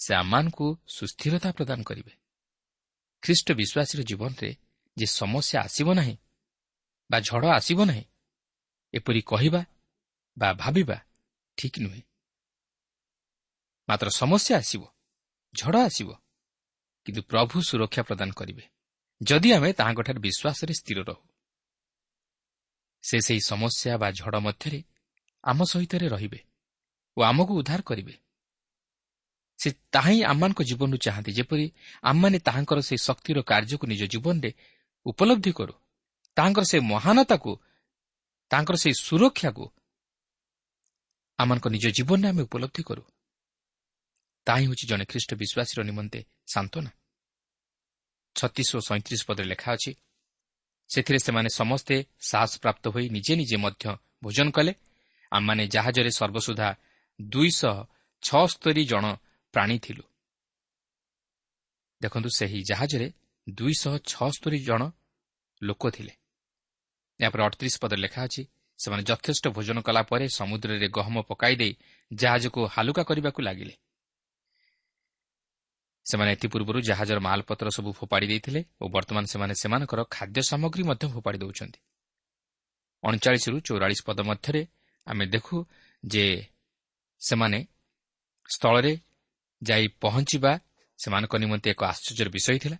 ସେ 0.00 0.12
ଆମମାନଙ୍କୁ 0.14 0.66
ସୁସ୍ଥିରତା 0.96 1.48
ପ୍ରଦାନ 1.52 1.80
କରିବେ। 1.82 2.12
ଖ୍ରୀଷ୍ଟ 3.22 3.48
ବିଶ୍ୱାସୀର 3.52 4.00
ଜୀବନରେ 4.02 4.50
ଯେ 4.96 5.06
ସମସ୍ୟା 5.06 5.56
ଆସିବ 5.60 5.88
ନାହିଁ 5.94 6.16
ବା 7.10 7.18
ଝଡ଼ 7.20 7.46
ଆସିବ 7.48 7.78
ନାହିଁ 7.84 8.04
ଏପରି 8.94 9.20
କହିବା 9.22 9.60
ବା 10.36 10.48
ଭାବିବା 10.52 10.98
ଠିକ୍ 11.58 11.78
ନୁହେଁ। 11.78 12.02
ମାତ୍ର 13.88 14.08
ସମସ୍ୟା 14.10 14.52
ଆସିବ 14.56 14.82
ଝଡ଼ 15.54 15.76
ଆସିବ 15.78 16.10
କିନ୍ତୁ 17.06 17.22
ପ୍ରଭୁ 17.22 17.56
ସୁରକ୍ଷା 17.62 18.02
ପ୍ରଦାନ 18.02 18.30
କରିବେ 18.30 18.64
ଯଦି 19.20 19.48
ଆମେ 19.52 19.70
ତାହାଙ୍କଠାରେ 19.72 20.20
ବିଶ୍ୱାସରେ 20.20 20.74
ସ୍ଥିର 20.74 20.98
ରହୁ। 21.02 21.24
ସେ 23.04 23.16
ସେହି 23.20 23.40
ସମସ୍ୟା 23.40 23.92
ବା 23.98 24.08
ଝଡ଼ 24.10 24.36
ମଧ୍ୟରେ 24.38 24.80
ଆମ 25.44 25.58
ସହିତ 25.64 25.92
ରହିବେ 26.14 26.40
ଓ 27.16 27.20
ଆମକୁ 27.22 27.52
ଉଦ୍ଧାର 27.60 27.80
କରିବେ। 27.82 28.14
ସେ 29.58 29.68
ତାହା 29.94 30.10
ହିଁ 30.10 30.22
ଆମମାନଙ୍କ 30.32 30.60
ଜୀବନରୁ 30.70 30.96
ଚାହାନ୍ତି। 31.06 31.30
ଯେପରି 31.38 31.66
ଆମମାନେ 32.10 32.38
ତାହାଙ୍କର 32.46 32.78
ସେହି 32.88 33.00
ଶକ୍ତିର 33.08 33.38
କାର୍ଯ୍ୟକୁ 33.50 33.84
ନିଜ 33.92 34.02
ଜୀବନରେ 34.12 34.50
ଉପଲବ୍ଧି 35.06 35.52
କରୁ 35.58 35.74
ତାହାଙ୍କର 36.36 36.64
ସେ 36.70 36.78
ମହାନତାକୁ 36.92 37.52
ତାଙ୍କର 38.50 38.76
ସେହି 38.82 38.94
ସୁରକ୍ଷାକୁ 39.06 39.64
ଆମମାନଙ୍କ 41.38 41.66
ନିଜ 41.74 41.84
ଜୀବନରେ 41.96 42.26
ଆମେ 42.32 42.42
ଉପଲବ୍ଧି 42.48 42.82
କରୁ। 42.88 43.02
ତାହା 44.46 44.58
ହିଁ 44.60 44.66
ହେଉଛି 44.68 44.84
ଜଣେ 44.90 45.04
ଖ୍ରୀଷ୍ଟ 45.10 45.30
ବିଶ୍ୱାସୀର 45.40 45.80
ନିମନ୍ତେ 45.90 46.20
ସାନ୍ତ୍ୱନା। 46.54 46.90
ଛତିଶ 48.36 48.68
ଓ 48.78 48.80
ସଇଁତିରିଶ 48.88 49.22
ପଦରେ 49.28 49.46
ଲେଖା 49.52 49.68
ଅଛି 49.76 49.90
ସେଥିରେ 50.90 51.18
ସେମାନେ 51.26 51.48
ସମସ୍ତେ 51.60 51.96
ସାହସ 52.30 52.52
ପ୍ରାପ୍ତ 52.64 52.84
ହୋଇ 52.94 53.06
ନିଜେ 53.16 53.32
ନିଜେ 53.40 53.56
ମଧ୍ୟ 53.64 53.84
ଭୋଜନ 54.24 54.48
କଲେ। 54.56 54.72
ଆମମାନେ 55.32 55.62
ଜାହାଜରେ 55.74 56.10
ସର୍ବସୁଦ୍ଧା 56.18 56.68
ଦୁଇଶହ 57.20 57.76
ଛଅସ୍ତରୀ 58.22 58.82
ଜଣ 58.92 59.04
ପ୍ରାଣୀ 59.52 59.78
ଥିଲୁ। 59.78 60.02
ଦେଖନ୍ତୁ 62.00 62.28
ସେହି 62.28 62.62
ଜାହାଜରେ 62.62 63.08
ଦୁଇଶହ 63.48 63.94
ଛଅସ୍ତରୀ 64.10 64.58
ଜଣ 64.58 64.82
ଲୋକ 65.62 65.90
ଥିଲେ। 65.90 66.12
ଏହାପରେ 67.20 67.42
ଅଠତିରିଶ 67.44 67.76
ପଦରେ 67.82 68.00
ଲେଖା 68.00 68.20
ଅଛି 68.24 68.42
ସେମାନେ 68.78 69.02
ଯଥେଷ୍ଟ 69.02 69.44
ଭୋଜନ 69.48 69.78
କଲା 69.80 70.02
ପରେ 70.02 70.26
ସମୁଦ୍ରରେ 70.28 70.88
ଗହମ 70.88 71.16
ପକାଇ 71.22 71.54
ଦେଇ 71.56 71.72
ଜାହାଜକୁ 72.12 72.60
ହାଲୁକା 72.66 73.02
କରିବାକୁ 73.02 73.40
ଲାଗିଲେ। 73.42 73.74
ସେମାନେ 76.06 76.30
ଏଥିପୂର୍ବରୁ 76.32 76.78
ଜାହାଜର 76.80 77.18
ମାଲପତ୍ର 77.20 77.68
ସବୁ 77.68 77.90
ଫୋପାଡ଼ି 77.92 78.26
ଦେଇଥିଲେ 78.26 78.60
ଓ 78.80 78.84
ବର୍ତ୍ତମାନ 78.88 79.24
ସେମାନେ 79.24 79.54
ସେମାନଙ୍କର 79.54 80.00
ଖାଦ୍ୟ 80.10 80.40
ସାମଗ୍ରୀ 80.42 80.82
ମଧ୍ୟ 80.82 81.04
ଫୋପାଡ଼ି 81.14 81.38
ଦେଉଛନ୍ତି। 81.38 81.80
ଅଣଚାଳିଶରୁ 83.04 83.56
ଚଉରାଳିଶ 83.60 84.00
ପଦ 84.06 84.18
ମଧ୍ୟରେ 84.20 84.62
ଆମେ 85.06 85.24
ଦେଖୁ 85.26 85.56
ଯେ 86.06 86.24
ସେମାନେ 87.18 87.58
ସ୍ଥଳରେ 88.54 88.92
ଯାଇ 89.62 89.86
ପହଞ୍ଚିବା 89.88 90.52
ସେମାନଙ୍କ 90.98 91.34
ନିମନ୍ତେ 91.36 91.70
ଏକ 91.70 91.84
ଆଶ୍ଚର୍ଯ୍ୟର 91.84 92.28
ବିଷୟ 92.28 92.58
ଥିଲା। 92.58 92.78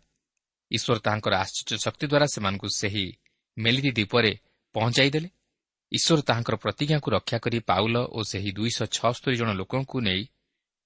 ଈଶ୍ୱର 0.70 0.98
ତାହାଙ୍କର 0.98 1.34
ଆଶ୍ଚର୍ଯ୍ୟ 1.34 1.78
ଶକ୍ତି 1.78 2.06
ଦ୍ୱାରା 2.06 2.26
ସେମାନଙ୍କୁ 2.26 2.68
ସେହି 2.68 3.04
ମେଲିଦି 3.58 3.90
ଦ୍ୱୀପରେ 3.90 4.32
ପହଞ୍ଚାଇ 4.74 5.10
ଦେଲେ। 5.10 5.28
ଈଶ୍ୱର 5.92 6.20
ତାହାଙ୍କର 6.20 6.54
ପ୍ରତିଜ୍ଞାକୁ 6.56 7.08
ରକ୍ଷା 7.10 7.38
କରି 7.38 7.58
ପାଉଲ 7.60 7.96
ଓ 8.16 8.18
ସେହି 8.22 8.50
ଦୁଇଶହ 8.52 8.86
ଛଅସ୍ତରୀ 8.96 9.36
ଜଣ 9.36 9.50
ଲୋକଙ୍କୁ 9.52 9.96
ନେଇ 10.00 10.22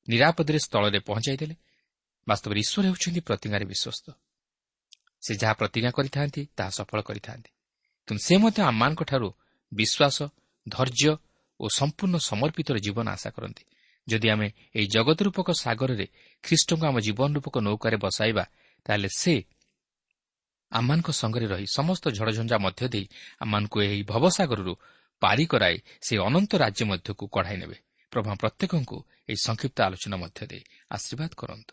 ନିରାପଦରେ 0.09 0.59
ସ୍ଥଳରେ 0.59 0.99
ପହଞ୍ଚାଇ 0.99 1.37
ଦେଲେ। 1.37 1.57
ବାସ୍ତବରେ 2.29 2.59
ଈଶ୍ୱର 2.61 2.85
ହେଉଛନ୍ତି 2.87 3.21
ପ୍ରତିଜ୍ଞାରେ 3.21 3.65
ବିଶ୍ୱସ୍ତ। 3.65 4.07
ସେ 5.23 5.33
ଯାହା 5.35 5.53
ପ୍ରତିଜ୍ଞା 5.53 5.91
କରିଥାନ୍ତି 5.91 6.43
ତାହା 6.57 6.71
ସଫଳ 6.71 7.01
କରିଥାନ୍ତି। 7.03 7.51
କିନ୍ତୁ 8.09 8.23
ସେ 8.25 8.35
ମଧ୍ୟ 8.37 8.63
ଆମମାନଙ୍କଠାରୁ 8.63 9.29
ବିଶ୍ୱାସ 9.73 10.17
ଧୈର୍ଯ୍ୟ 10.69 11.13
ଓ 11.61 11.65
ସମ୍ପୂର୍ଣ୍ଣ 11.69 12.17
ସମର୍ପିତର 12.19 12.77
ଜୀବନ 12.79 13.07
ଆଶା 13.09 13.31
କରନ୍ତି। 13.31 13.65
ଯଦି 14.09 14.29
ଆମେ 14.29 14.49
ଏହି 14.75 14.87
ଜଗତ 14.87 15.19
ରୂପକ 15.23 15.49
ସାଗରରେ 15.55 16.07
ଖ୍ରୀଷ୍ଟଙ୍କୁ 16.45 16.85
ଆମ 16.87 16.97
ଜୀବନ 16.99 17.29
ରୂପକ 17.35 17.55
ନୌକାରେ 17.59 17.97
ବସାଇବା 17.97 18.45
ତାହେଲେ 18.87 19.09
ସେ 19.17 19.35
ଆମମାନଙ୍କ 20.73 21.09
ସଙ୍ଗରେ 21.13 21.47
ରହି 21.47 21.67
ସମସ୍ତ 21.77 22.05
ଝଡ଼ଝଞ୍ଜା 22.09 22.57
ମଧ୍ୟ 22.59 22.87
ଦେଇ 22.89 23.07
ଆମମାନଙ୍କୁ 23.41 23.79
ଏହି 23.83 24.03
ଭବସାଗରରୁ 24.03 24.73
ପାରି 25.23 25.45
କରାଇ 25.47 25.77
ସେ 26.01 26.15
ଅନନ୍ତ 26.19 26.53
ରାଜ୍ୟ 26.55 26.85
ମଧ୍ୟକୁ 26.85 27.25
କଢ଼ାଇ 27.29 27.57
ନେବେ। 27.57 27.77
ପ୍ରଭା 28.13 28.33
ପ୍ରତ୍ୟେକଙ୍କୁ 28.35 28.97
ଏହି 29.29 29.39
ସଂକ୍ଷିପ୍ତ 29.43 29.79
ଆଲୋଚନା 29.83 30.17
ମଧ୍ୟ 30.17 30.41
ଦେଇ 30.47 30.63
ଆଶୀର୍ବାଦ 30.91 31.31
କରନ୍ତୁ। 31.37 31.73